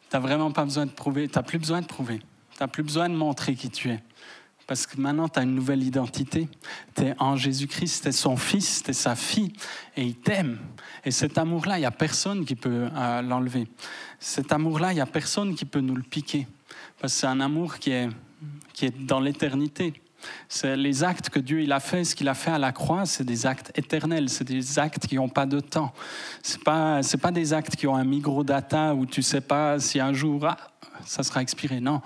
Tu 0.09 0.15
n'as 0.15 0.19
vraiment 0.19 0.51
pas 0.51 0.65
besoin 0.65 0.87
de 0.87 0.91
prouver, 0.91 1.27
tu 1.27 1.37
n'as 1.37 1.43
plus 1.43 1.59
besoin 1.59 1.81
de 1.81 1.85
prouver, 1.85 2.17
tu 2.17 2.57
n'as 2.59 2.67
plus 2.67 2.81
besoin 2.81 3.07
de 3.07 3.13
montrer 3.13 3.53
qui 3.53 3.69
tu 3.69 3.91
es. 3.91 4.03
Parce 4.65 4.85
que 4.85 4.99
maintenant, 5.01 5.27
tu 5.27 5.39
as 5.39 5.43
une 5.43 5.55
nouvelle 5.55 5.81
identité. 5.81 6.47
Tu 6.95 7.01
es 7.01 7.15
en 7.17 7.35
Jésus-Christ, 7.35 8.03
tu 8.03 8.09
es 8.09 8.11
son 8.11 8.37
fils, 8.37 8.83
tu 8.83 8.91
es 8.91 8.93
sa 8.93 9.15
fille, 9.15 9.51
et 9.95 10.03
il 10.03 10.15
t'aime. 10.15 10.59
Et 11.05 11.11
cet 11.11 11.37
amour-là, 11.37 11.77
il 11.77 11.81
n'y 11.81 11.85
a 11.85 11.91
personne 11.91 12.45
qui 12.45 12.55
peut 12.55 12.89
euh, 12.93 13.21
l'enlever. 13.21 13.67
Cet 14.19 14.51
amour-là, 14.51 14.91
il 14.91 14.95
n'y 14.95 15.01
a 15.01 15.05
personne 15.05 15.55
qui 15.55 15.65
peut 15.65 15.79
nous 15.79 15.95
le 15.95 16.03
piquer. 16.03 16.47
Parce 16.99 17.13
que 17.13 17.19
c'est 17.19 17.27
un 17.27 17.39
amour 17.39 17.79
qui 17.79 17.91
est, 17.91 18.09
qui 18.73 18.85
est 18.85 19.05
dans 19.05 19.19
l'éternité. 19.19 19.93
C'est 20.47 20.75
les 20.75 21.03
actes 21.03 21.29
que 21.29 21.39
Dieu 21.39 21.61
il 21.61 21.71
a 21.71 21.79
fait, 21.79 22.03
ce 22.03 22.15
qu'il 22.15 22.27
a 22.27 22.33
fait 22.33 22.51
à 22.51 22.59
la 22.59 22.71
croix, 22.71 23.05
c'est 23.05 23.23
des 23.23 23.45
actes 23.45 23.71
éternels, 23.75 24.29
c'est 24.29 24.43
des 24.43 24.77
actes 24.77 25.07
qui 25.07 25.15
n'ont 25.15 25.29
pas 25.29 25.45
de 25.45 25.59
temps. 25.59 25.93
C'est 26.43 26.63
pas 26.63 27.01
pas 27.21 27.31
des 27.31 27.53
actes 27.53 27.75
qui 27.75 27.87
ont 27.87 27.95
un 27.95 28.03
micro-data 28.03 28.93
où 28.95 29.05
tu 29.05 29.21
sais 29.21 29.41
pas 29.41 29.79
si 29.79 29.99
un 29.99 30.11
jour 30.13 30.45
ah, 30.45 30.57
ça 31.05 31.23
sera 31.23 31.41
expiré. 31.41 31.79
Non, 31.79 32.01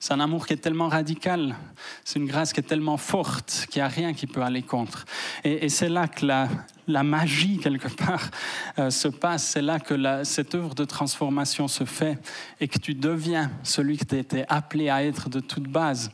c'est 0.00 0.12
un 0.12 0.20
amour 0.20 0.46
qui 0.46 0.54
est 0.54 0.58
tellement 0.58 0.88
radical, 0.88 1.56
c'est 2.04 2.18
une 2.18 2.26
grâce 2.26 2.52
qui 2.52 2.60
est 2.60 2.64
tellement 2.64 2.96
forte 2.96 3.66
qu'il 3.70 3.80
n'y 3.80 3.86
a 3.86 3.88
rien 3.88 4.14
qui 4.14 4.26
peut 4.26 4.42
aller 4.42 4.62
contre. 4.62 5.04
Et, 5.44 5.68
c'est 5.68 5.88
là 5.88 6.08
que 6.08 6.26
la, 6.26 7.02
magie, 7.02 7.58
quelque 7.58 7.88
part, 7.88 8.30
euh, 8.78 8.90
se 8.90 9.08
passe. 9.08 9.44
C'est 9.44 9.62
là 9.62 9.78
que 9.78 10.24
cette 10.24 10.54
œuvre 10.54 10.74
de 10.74 10.84
transformation 10.84 11.68
se 11.68 11.84
fait 11.84 12.18
et 12.60 12.68
que 12.68 12.78
tu 12.78 12.94
deviens 12.94 13.50
celui 13.62 13.98
que 13.98 14.04
tu 14.04 14.16
étais 14.16 14.44
appelé 14.48 14.88
à 14.88 15.04
être 15.04 15.28
de 15.28 15.40
toute 15.40 15.68
base. 15.68 16.10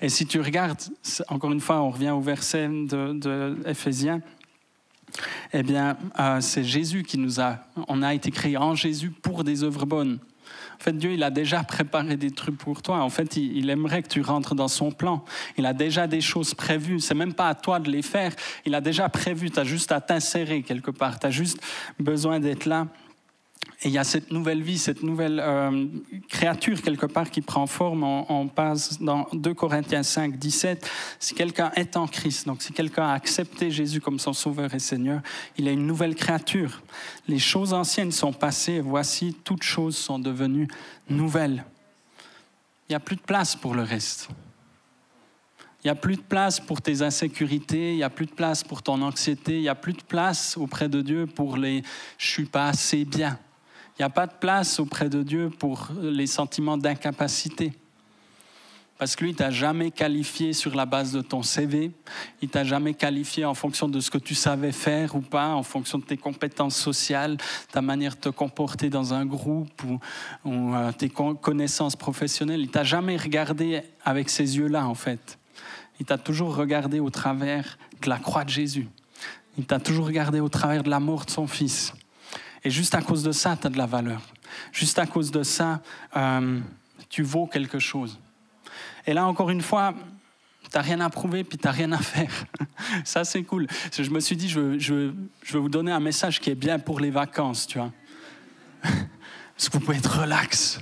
Et 0.00 0.08
si 0.08 0.26
tu 0.26 0.40
regardes, 0.40 0.80
encore 1.28 1.52
une 1.52 1.60
fois, 1.60 1.82
on 1.82 1.90
revient 1.90 2.10
au 2.10 2.20
verset 2.20 2.68
de 2.68 3.56
Éphésiens, 3.66 4.22
eh 5.52 5.62
bien, 5.62 5.96
euh, 6.18 6.40
c'est 6.40 6.64
Jésus 6.64 7.02
qui 7.02 7.18
nous 7.18 7.40
a, 7.40 7.58
on 7.88 8.02
a 8.02 8.14
été 8.14 8.30
créé 8.30 8.56
en 8.56 8.74
Jésus 8.74 9.10
pour 9.10 9.44
des 9.44 9.64
œuvres 9.64 9.86
bonnes. 9.86 10.18
En 10.80 10.84
fait, 10.84 10.96
Dieu, 10.96 11.12
il 11.12 11.22
a 11.24 11.30
déjà 11.30 11.64
préparé 11.64 12.16
des 12.16 12.30
trucs 12.30 12.56
pour 12.56 12.82
toi. 12.82 13.00
En 13.00 13.10
fait, 13.10 13.36
il, 13.36 13.68
aimerait 13.68 14.02
que 14.02 14.08
tu 14.08 14.20
rentres 14.20 14.54
dans 14.54 14.68
son 14.68 14.92
plan. 14.92 15.24
Il 15.56 15.66
a 15.66 15.72
déjà 15.72 16.06
des 16.06 16.20
choses 16.20 16.54
prévues. 16.54 17.00
C'est 17.00 17.14
même 17.14 17.34
pas 17.34 17.48
à 17.48 17.54
toi 17.56 17.80
de 17.80 17.90
les 17.90 18.02
faire. 18.02 18.32
Il 18.64 18.76
a 18.76 18.80
déjà 18.80 19.08
prévu. 19.08 19.50
Tu 19.50 19.58
as 19.58 19.64
juste 19.64 19.90
à 19.90 20.00
t'insérer 20.00 20.62
quelque 20.62 20.92
part. 20.92 21.18
Tu 21.18 21.26
as 21.26 21.30
juste 21.30 21.60
besoin 21.98 22.38
d'être 22.38 22.66
là 22.66 22.86
et 23.80 23.88
il 23.88 23.94
y 23.94 23.98
a 23.98 24.02
cette 24.02 24.32
nouvelle 24.32 24.60
vie, 24.60 24.76
cette 24.76 25.04
nouvelle 25.04 25.38
euh, 25.38 25.86
créature 26.28 26.82
quelque 26.82 27.06
part 27.06 27.30
qui 27.30 27.42
prend 27.42 27.68
forme. 27.68 28.02
On, 28.02 28.48
passe 28.48 29.00
dans 29.00 29.28
2 29.32 29.54
Corinthiens 29.54 30.02
5, 30.02 30.36
17. 30.36 30.90
Si 31.20 31.34
quelqu'un 31.34 31.70
est 31.76 31.96
en 31.96 32.08
Christ, 32.08 32.48
donc 32.48 32.60
si 32.60 32.72
quelqu'un 32.72 33.06
a 33.06 33.12
accepté 33.12 33.70
Jésus 33.70 34.00
comme 34.00 34.18
son 34.18 34.32
Sauveur 34.32 34.74
et 34.74 34.80
Seigneur, 34.80 35.20
il 35.56 35.68
est 35.68 35.74
une 35.74 35.86
nouvelle 35.86 36.16
créature. 36.16 36.82
Les 37.28 37.38
choses 37.38 37.72
anciennes 37.72 38.10
sont 38.10 38.32
passées, 38.32 38.80
voici, 38.80 39.36
toutes 39.44 39.62
choses 39.62 39.96
sont 39.96 40.18
devenues 40.18 40.66
nouvelles. 41.08 41.64
Il 42.88 42.92
n'y 42.92 42.96
a 42.96 43.00
plus 43.00 43.16
de 43.16 43.22
place 43.22 43.54
pour 43.54 43.76
le 43.76 43.82
reste. 43.82 44.28
Il 45.84 45.86
n'y 45.86 45.90
a 45.92 45.94
plus 45.94 46.16
de 46.16 46.22
place 46.22 46.58
pour 46.58 46.82
tes 46.82 47.02
insécurités, 47.02 47.92
il 47.92 47.98
n'y 47.98 48.02
a 48.02 48.10
plus 48.10 48.26
de 48.26 48.32
place 48.32 48.64
pour 48.64 48.82
ton 48.82 49.00
anxiété, 49.02 49.54
il 49.54 49.60
n'y 49.60 49.68
a 49.68 49.76
plus 49.76 49.92
de 49.92 50.02
place 50.02 50.56
auprès 50.56 50.88
de 50.88 51.00
Dieu 51.00 51.28
pour 51.28 51.56
les⁇ 51.56 51.82
je 52.18 52.26
suis 52.26 52.46
pas 52.46 52.66
assez 52.66 53.04
bien⁇ 53.04 53.34
il 53.98 54.02
n'y 54.02 54.06
a 54.06 54.10
pas 54.10 54.26
de 54.26 54.32
place 54.38 54.78
auprès 54.78 55.08
de 55.08 55.22
Dieu 55.24 55.50
pour 55.50 55.88
les 56.00 56.28
sentiments 56.28 56.78
d'incapacité. 56.78 57.72
Parce 58.96 59.14
que 59.14 59.24
lui, 59.24 59.30
il 59.30 59.36
t'a 59.36 59.50
jamais 59.50 59.92
qualifié 59.92 60.52
sur 60.52 60.74
la 60.74 60.84
base 60.84 61.12
de 61.12 61.20
ton 61.20 61.42
CV. 61.42 61.92
Il 62.42 62.48
t'a 62.48 62.64
jamais 62.64 62.94
qualifié 62.94 63.44
en 63.44 63.54
fonction 63.54 63.88
de 63.88 64.00
ce 64.00 64.10
que 64.10 64.18
tu 64.18 64.34
savais 64.34 64.72
faire 64.72 65.14
ou 65.14 65.20
pas, 65.20 65.48
en 65.50 65.62
fonction 65.62 65.98
de 65.98 66.04
tes 66.04 66.16
compétences 66.16 66.76
sociales, 66.76 67.36
ta 67.72 67.80
manière 67.80 68.16
de 68.16 68.20
te 68.20 68.28
comporter 68.28 68.90
dans 68.90 69.14
un 69.14 69.24
groupe 69.24 69.82
ou, 70.44 70.74
euh, 70.74 70.90
tes 70.92 71.08
connaissances 71.08 71.94
professionnelles. 71.94 72.60
Il 72.60 72.70
t'a 72.70 72.82
jamais 72.82 73.16
regardé 73.16 73.82
avec 74.04 74.30
ces 74.30 74.58
yeux-là, 74.58 74.86
en 74.86 74.94
fait. 74.94 75.38
Il 76.00 76.06
t'a 76.06 76.18
toujours 76.18 76.56
regardé 76.56 76.98
au 76.98 77.10
travers 77.10 77.78
de 78.02 78.08
la 78.08 78.18
croix 78.18 78.44
de 78.44 78.50
Jésus. 78.50 78.88
Il 79.58 79.64
t'a 79.64 79.78
toujours 79.78 80.06
regardé 80.06 80.40
au 80.40 80.48
travers 80.48 80.82
de 80.82 80.90
la 80.90 81.00
mort 81.00 81.24
de 81.24 81.30
son 81.30 81.46
Fils. 81.46 81.92
Et 82.64 82.70
juste 82.70 82.94
à 82.94 83.02
cause 83.02 83.22
de 83.22 83.32
ça, 83.32 83.56
tu 83.56 83.66
as 83.66 83.70
de 83.70 83.78
la 83.78 83.86
valeur. 83.86 84.20
Juste 84.72 84.98
à 84.98 85.06
cause 85.06 85.30
de 85.30 85.42
ça, 85.42 85.80
euh, 86.16 86.60
tu 87.08 87.22
vaux 87.22 87.46
quelque 87.46 87.78
chose. 87.78 88.18
Et 89.06 89.14
là, 89.14 89.26
encore 89.26 89.50
une 89.50 89.62
fois, 89.62 89.94
tu 90.70 90.76
n'as 90.76 90.82
rien 90.82 91.00
à 91.00 91.08
prouver, 91.08 91.44
puis 91.44 91.56
tu 91.56 91.66
n'as 91.66 91.72
rien 91.72 91.92
à 91.92 91.98
faire. 91.98 92.30
ça, 93.04 93.24
c'est 93.24 93.42
cool. 93.42 93.66
Je 93.96 94.10
me 94.10 94.20
suis 94.20 94.36
dit, 94.36 94.48
je, 94.48 94.78
je, 94.78 95.12
je, 95.42 95.52
vais 95.52 95.58
vous 95.58 95.68
donner 95.68 95.92
un 95.92 96.00
message 96.00 96.40
qui 96.40 96.50
est 96.50 96.54
bien 96.54 96.78
pour 96.78 97.00
les 97.00 97.10
vacances, 97.10 97.66
tu 97.66 97.78
vois. 97.78 97.92
Parce 98.82 99.68
que 99.68 99.78
vous 99.78 99.80
pouvez 99.80 99.98
être 99.98 100.20
relax. 100.20 100.78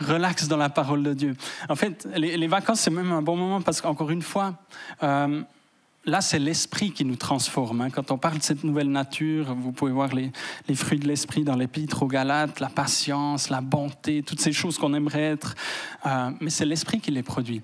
Relax 0.00 0.48
dans 0.48 0.56
la 0.56 0.70
parole 0.70 1.02
de 1.02 1.12
Dieu. 1.12 1.36
En 1.68 1.76
fait, 1.76 2.08
les, 2.16 2.46
vacances, 2.46 2.80
c'est 2.80 2.90
même 2.90 3.12
un 3.12 3.22
bon 3.22 3.36
moment 3.36 3.60
parce 3.60 3.80
qu'encore 3.80 4.10
une 4.10 4.22
fois, 4.22 4.54
euh, 5.02 5.42
là, 6.04 6.20
c'est 6.20 6.38
l'esprit 6.38 6.92
qui 6.92 7.04
nous 7.04 7.16
transforme. 7.16 7.82
Hein. 7.82 7.90
Quand 7.90 8.10
on 8.10 8.18
parle 8.18 8.38
de 8.38 8.42
cette 8.42 8.64
nouvelle 8.64 8.90
nature, 8.90 9.54
vous 9.54 9.72
pouvez 9.72 9.92
voir 9.92 10.10
les, 10.14 10.32
fruits 10.74 10.98
de 10.98 11.06
l'esprit 11.06 11.44
dans 11.44 11.56
l'épître 11.56 12.02
aux 12.02 12.08
Galates, 12.08 12.60
la 12.60 12.68
patience, 12.68 13.50
la 13.50 13.60
bonté, 13.60 14.22
toutes 14.22 14.40
ces 14.40 14.52
choses 14.52 14.78
qu'on 14.78 14.94
aimerait 14.94 15.22
être. 15.22 15.54
Euh, 16.06 16.30
mais 16.40 16.50
c'est 16.50 16.64
l'esprit 16.64 17.00
qui 17.00 17.10
les 17.10 17.22
produit. 17.22 17.62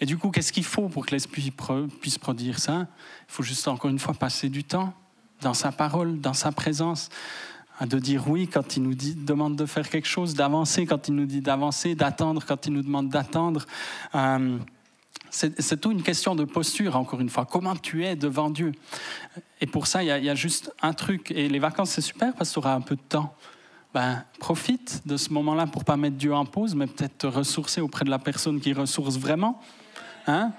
Et 0.00 0.06
du 0.06 0.18
coup, 0.18 0.30
qu'est-ce 0.30 0.52
qu'il 0.52 0.64
faut 0.64 0.88
pour 0.88 1.06
que 1.06 1.12
l'esprit 1.12 1.52
puisse 2.00 2.18
produire 2.18 2.58
ça? 2.58 2.88
Il 3.28 3.32
faut 3.32 3.42
juste, 3.42 3.68
encore 3.68 3.90
une 3.90 3.98
fois, 3.98 4.14
passer 4.14 4.48
du 4.48 4.64
temps 4.64 4.92
dans 5.40 5.54
sa 5.54 5.72
parole, 5.72 6.20
dans 6.20 6.34
sa 6.34 6.52
présence 6.52 7.08
hein, 7.80 7.86
de 7.86 7.98
dire 7.98 8.28
oui 8.28 8.48
quand 8.48 8.76
il 8.76 8.84
nous 8.84 8.94
dit, 8.94 9.14
demande 9.14 9.56
de 9.56 9.66
faire 9.66 9.88
quelque 9.88 10.08
chose, 10.08 10.34
d'avancer 10.34 10.86
quand 10.86 11.08
il 11.08 11.14
nous 11.14 11.26
dit 11.26 11.40
d'avancer, 11.40 11.94
d'attendre 11.94 12.44
quand 12.46 12.66
il 12.66 12.72
nous 12.72 12.82
demande 12.82 13.08
d'attendre. 13.08 13.66
Euh, 14.14 14.58
c'est 15.32 15.80
tout 15.80 15.90
une 15.90 16.02
question 16.02 16.34
de 16.34 16.44
posture, 16.44 16.94
encore 16.94 17.20
une 17.20 17.30
fois. 17.30 17.46
Comment 17.46 17.74
tu 17.74 18.04
es 18.04 18.16
devant 18.16 18.50
Dieu? 18.50 18.72
Et 19.62 19.66
pour 19.66 19.86
ça, 19.86 20.02
il 20.02 20.06
y, 20.06 20.28
a 20.28 20.34
juste 20.34 20.70
un 20.82 20.92
truc. 20.92 21.30
Et 21.30 21.48
les 21.48 21.58
vacances, 21.58 21.90
c'est 21.90 22.02
super 22.02 22.34
parce 22.34 22.50
que 22.50 22.54
tu 22.54 22.58
auras 22.58 22.74
un 22.74 22.82
peu 22.82 22.96
de 22.96 23.00
temps. 23.00 23.34
Ben, 23.94 24.24
profite 24.38 25.02
de 25.06 25.16
ce 25.16 25.32
moment-là 25.32 25.66
pour 25.66 25.84
pas 25.84 25.96
mettre 25.96 26.16
Dieu 26.16 26.34
en 26.34 26.44
pause, 26.44 26.74
mais 26.74 26.86
peut-être 26.86 27.18
te 27.18 27.26
ressourcer 27.26 27.80
auprès 27.80 28.04
de 28.04 28.10
la 28.10 28.18
personne 28.18 28.60
qui 28.60 28.74
ressource 28.74 29.16
vraiment. 29.16 29.58
Hein? 30.26 30.52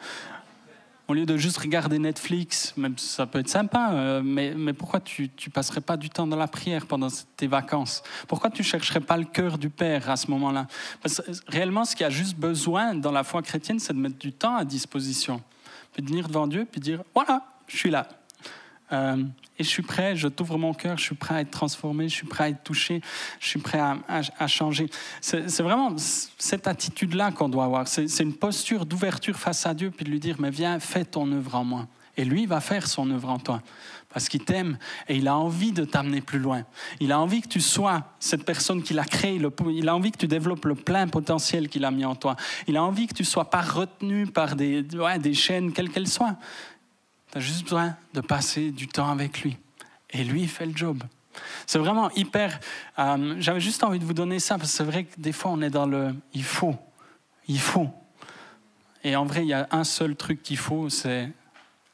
Au 1.14 1.16
lieu 1.16 1.28
de 1.28 1.38
juste 1.38 1.60
regarder 1.60 2.00
Netflix, 2.00 2.74
même 2.76 2.98
ça 2.98 3.28
peut 3.28 3.38
être 3.38 3.48
sympa, 3.48 3.92
euh, 3.94 4.24
mais, 4.26 4.56
mais, 4.56 4.74
pourquoi 4.74 5.00
tu 5.00 5.30
ne 5.46 5.52
passerais 5.52 5.80
pas 5.80 5.96
du 5.96 6.10
temps 6.10 6.26
dans 6.26 6.38
la 6.38 6.48
prière 6.48 6.88
pendant 6.88 7.08
tes 7.38 7.46
vacances? 7.46 8.02
Pourquoi 8.28 8.50
tu 8.50 8.64
chercherais 8.64 9.00
pas 9.00 9.16
le 9.16 9.26
cœur 9.26 9.60
du 9.60 9.70
Père 9.70 10.10
à 10.10 10.16
ce 10.16 10.32
moment-là? 10.32 10.66
Parce 11.04 11.22
que 11.22 11.32
réellement, 11.48 11.86
ce 11.86 11.96
qu'il 11.96 12.04
y 12.04 12.08
a 12.08 12.10
juste 12.10 12.36
besoin 12.36 12.96
dans 12.96 13.12
la 13.12 13.24
foi 13.24 13.44
chrétienne, 13.44 13.78
c'est 13.78 13.94
de 13.94 14.00
mettre 14.00 14.18
du 14.18 14.34
temps 14.34 14.56
à 14.56 14.66
disposition. 14.66 15.40
Puis 15.94 16.02
de 16.02 16.10
venir 16.10 16.28
devant 16.28 16.48
Dieu, 16.48 16.66
puis 16.66 16.82
dire, 16.82 17.04
voilà, 17.14 17.46
je 17.68 17.78
suis 17.78 17.92
là. 17.92 18.08
Euh, 18.92 19.24
et 19.58 19.64
je 19.64 19.70
suis 19.70 19.84
prêt, 19.84 20.16
je 20.16 20.28
t'ouvre 20.28 20.58
mon 20.58 20.74
cœur, 20.74 20.98
je 20.98 21.04
suis 21.04 21.16
prêt 21.16 21.36
à 21.36 21.42
être 21.42 21.52
transformé, 21.52 22.10
je 22.10 22.16
suis 22.16 22.28
prêt 22.28 22.44
à 22.46 22.50
être 22.50 22.64
touché, 22.64 23.02
je 23.40 23.48
suis 23.48 23.60
prêt 23.60 23.80
à, 23.80 24.48
changer. 24.48 24.90
C'est 25.22 25.62
vraiment 25.62 25.96
cette 25.98 26.68
attitude-là 26.68 27.32
qu'on 27.32 27.50
doit 27.50 27.66
avoir. 27.66 27.88
C'est 27.88 28.20
une 28.20 28.36
posture 28.36 28.86
d'ouverture 28.86 29.38
face 29.38 29.66
à 29.66 29.74
Dieu, 29.74 29.92
puis 29.92 30.06
de 30.06 30.10
lui 30.10 30.20
dire, 30.20 30.38
mais 30.40 30.50
viens, 30.50 30.80
fais 30.80 31.06
ton 31.06 31.32
œuvre 31.32 31.56
en 31.56 31.64
moi. 31.64 31.88
Et 32.16 32.26
lui, 32.26 32.46
va 32.46 32.60
faire 32.62 32.88
son 32.88 33.10
œuvre 33.10 33.30
en 33.30 33.40
toi. 33.40 33.62
Parce 34.10 34.30
qu'il 34.30 34.46
t'aime 34.46 34.78
et 35.08 35.16
il 35.16 35.28
a 35.28 35.36
envie 35.36 35.72
de 35.72 35.86
t'amener 35.86 36.22
plus 36.22 36.38
loin. 36.38 36.64
Il 37.00 37.12
a 37.12 37.20
envie 37.20 37.42
que 37.42 37.48
tu 37.48 37.60
sois 37.60 38.04
cette 38.20 38.46
personne 38.46 38.84
qu'il 38.84 39.00
a 39.00 39.06
créée. 39.06 39.42
Il 39.72 39.90
a 39.90 39.96
envie 39.96 40.12
que 40.12 40.20
tu 40.20 40.28
développes 40.28 40.66
le 40.66 40.76
plein 40.76 41.08
potentiel 41.08 41.68
qu'il 41.68 41.84
a 41.84 41.90
mis 41.90 42.06
en 42.06 42.14
toi. 42.14 42.36
Il 42.68 42.78
a 42.78 42.84
envie 42.84 43.08
que 43.08 43.16
tu 43.16 43.26
sois 43.26 43.50
pas 43.50 43.62
retenu 43.62 44.28
par 44.28 44.56
des, 44.56 44.84
des 44.84 45.34
chaînes, 45.34 45.74
quelles 45.74 45.90
qu'elles 45.90 46.08
soient. 46.08 46.38
Tu 47.34 47.40
as 47.40 47.42
juste 47.42 47.64
besoin 47.64 47.96
de 48.14 48.22
passer 48.22 48.70
du 48.70 48.88
temps 48.88 49.10
avec 49.10 49.42
lui. 49.42 49.58
Et 50.12 50.24
lui, 50.24 50.44
il 50.44 50.48
fait 50.48 50.68
le 50.68 50.78
job. 50.78 51.02
C'est 51.66 51.80
vraiment 51.80 52.12
hyper. 52.12 52.60
Euh, 53.00 53.36
j'avais 53.40 53.60
juste 53.60 53.84
envie 53.84 53.98
de 53.98 54.06
vous 54.06 54.14
donner 54.14 54.38
ça, 54.38 54.60
parce 54.60 54.70
que 54.70 54.78
c'est 54.78 54.84
vrai 54.84 55.06
que 55.06 55.20
des 55.20 55.32
fois, 55.32 55.50
on 55.50 55.62
est 55.64 55.72
dans 55.72 55.88
le 55.88 56.14
il 56.34 56.44
faut. 56.44 56.76
Il 57.48 57.60
faut. 57.60 57.90
Et 59.04 59.16
en 59.16 59.26
vrai, 59.26 59.42
il 59.42 59.48
y 59.48 59.54
a 59.54 59.68
un 59.72 59.84
seul 59.84 60.16
truc 60.16 60.44
qu'il 60.44 60.58
faut, 60.58 60.90
c'est 60.90 61.32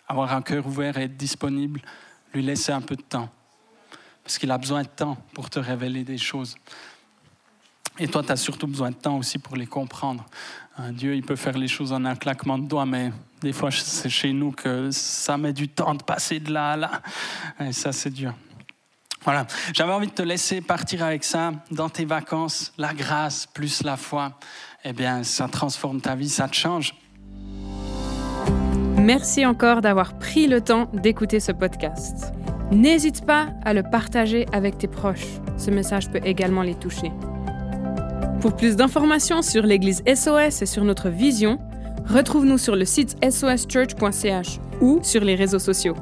avoir 0.09 0.33
un 0.33 0.41
cœur 0.41 0.67
ouvert 0.67 0.97
et 0.97 1.03
être 1.03 1.15
disponible, 1.15 1.79
lui 2.33 2.41
laisser 2.41 2.73
un 2.73 2.81
peu 2.81 2.97
de 2.97 3.01
temps. 3.01 3.29
Parce 4.23 4.37
qu'il 4.37 4.51
a 4.51 4.57
besoin 4.57 4.81
de 4.81 4.89
temps 4.89 5.17
pour 5.33 5.49
te 5.49 5.59
révéler 5.59 6.03
des 6.03 6.17
choses. 6.17 6.57
Et 7.97 8.09
toi, 8.09 8.23
tu 8.23 8.31
as 8.33 8.35
surtout 8.35 8.67
besoin 8.67 8.89
de 8.91 8.95
temps 8.95 9.17
aussi 9.17 9.39
pour 9.39 9.55
les 9.55 9.67
comprendre. 9.67 10.25
Euh, 10.81 10.91
Dieu, 10.91 11.15
il 11.15 11.23
peut 11.23 11.37
faire 11.37 11.57
les 11.57 11.69
choses 11.69 11.93
en 11.93 12.03
un 12.03 12.17
claquement 12.17 12.57
de 12.57 12.67
doigts, 12.67 12.85
mais 12.85 13.13
des 13.41 13.53
fois, 13.53 13.71
c'est 13.71 14.09
chez 14.09 14.33
nous 14.33 14.51
que 14.51 14.91
ça 14.91 15.37
met 15.37 15.53
du 15.53 15.69
temps 15.69 15.95
de 15.95 16.03
passer 16.03 16.39
de 16.39 16.51
là 16.51 16.71
à 16.71 16.77
là. 16.77 17.01
Et 17.59 17.73
ça, 17.73 17.91
c'est 17.91 18.09
dur. 18.09 18.33
Voilà, 19.23 19.45
j'avais 19.73 19.91
envie 19.91 20.07
de 20.07 20.13
te 20.13 20.21
laisser 20.21 20.61
partir 20.61 21.03
avec 21.03 21.23
ça 21.23 21.51
dans 21.71 21.89
tes 21.89 22.05
vacances, 22.05 22.73
la 22.77 22.93
grâce 22.93 23.45
plus 23.47 23.83
la 23.83 23.97
foi. 23.97 24.39
Eh 24.85 24.93
bien, 24.93 25.23
ça 25.23 25.47
transforme 25.49 25.99
ta 25.99 26.15
vie, 26.15 26.29
ça 26.29 26.47
te 26.47 26.55
change. 26.55 26.95
Merci 28.97 29.45
encore 29.45 29.81
d'avoir 29.81 30.17
pris 30.19 30.47
le 30.47 30.61
temps 30.61 30.89
d'écouter 30.93 31.39
ce 31.39 31.51
podcast. 31.51 32.33
N'hésite 32.71 33.25
pas 33.25 33.49
à 33.65 33.73
le 33.73 33.83
partager 33.83 34.45
avec 34.53 34.77
tes 34.77 34.87
proches. 34.87 35.39
Ce 35.57 35.69
message 35.69 36.09
peut 36.09 36.21
également 36.23 36.61
les 36.61 36.75
toucher. 36.75 37.11
Pour 38.41 38.55
plus 38.55 38.77
d'informations 38.77 39.41
sur 39.41 39.63
l'Église 39.63 40.01
SOS 40.07 40.61
et 40.61 40.65
sur 40.65 40.85
notre 40.85 41.09
vision, 41.09 41.59
retrouve-nous 42.09 42.57
sur 42.57 42.75
le 42.75 42.85
site 42.85 43.15
soschurch.ch 43.29 44.59
ou 44.81 44.99
sur 45.03 45.23
les 45.23 45.35
réseaux 45.35 45.59
sociaux. 45.59 45.95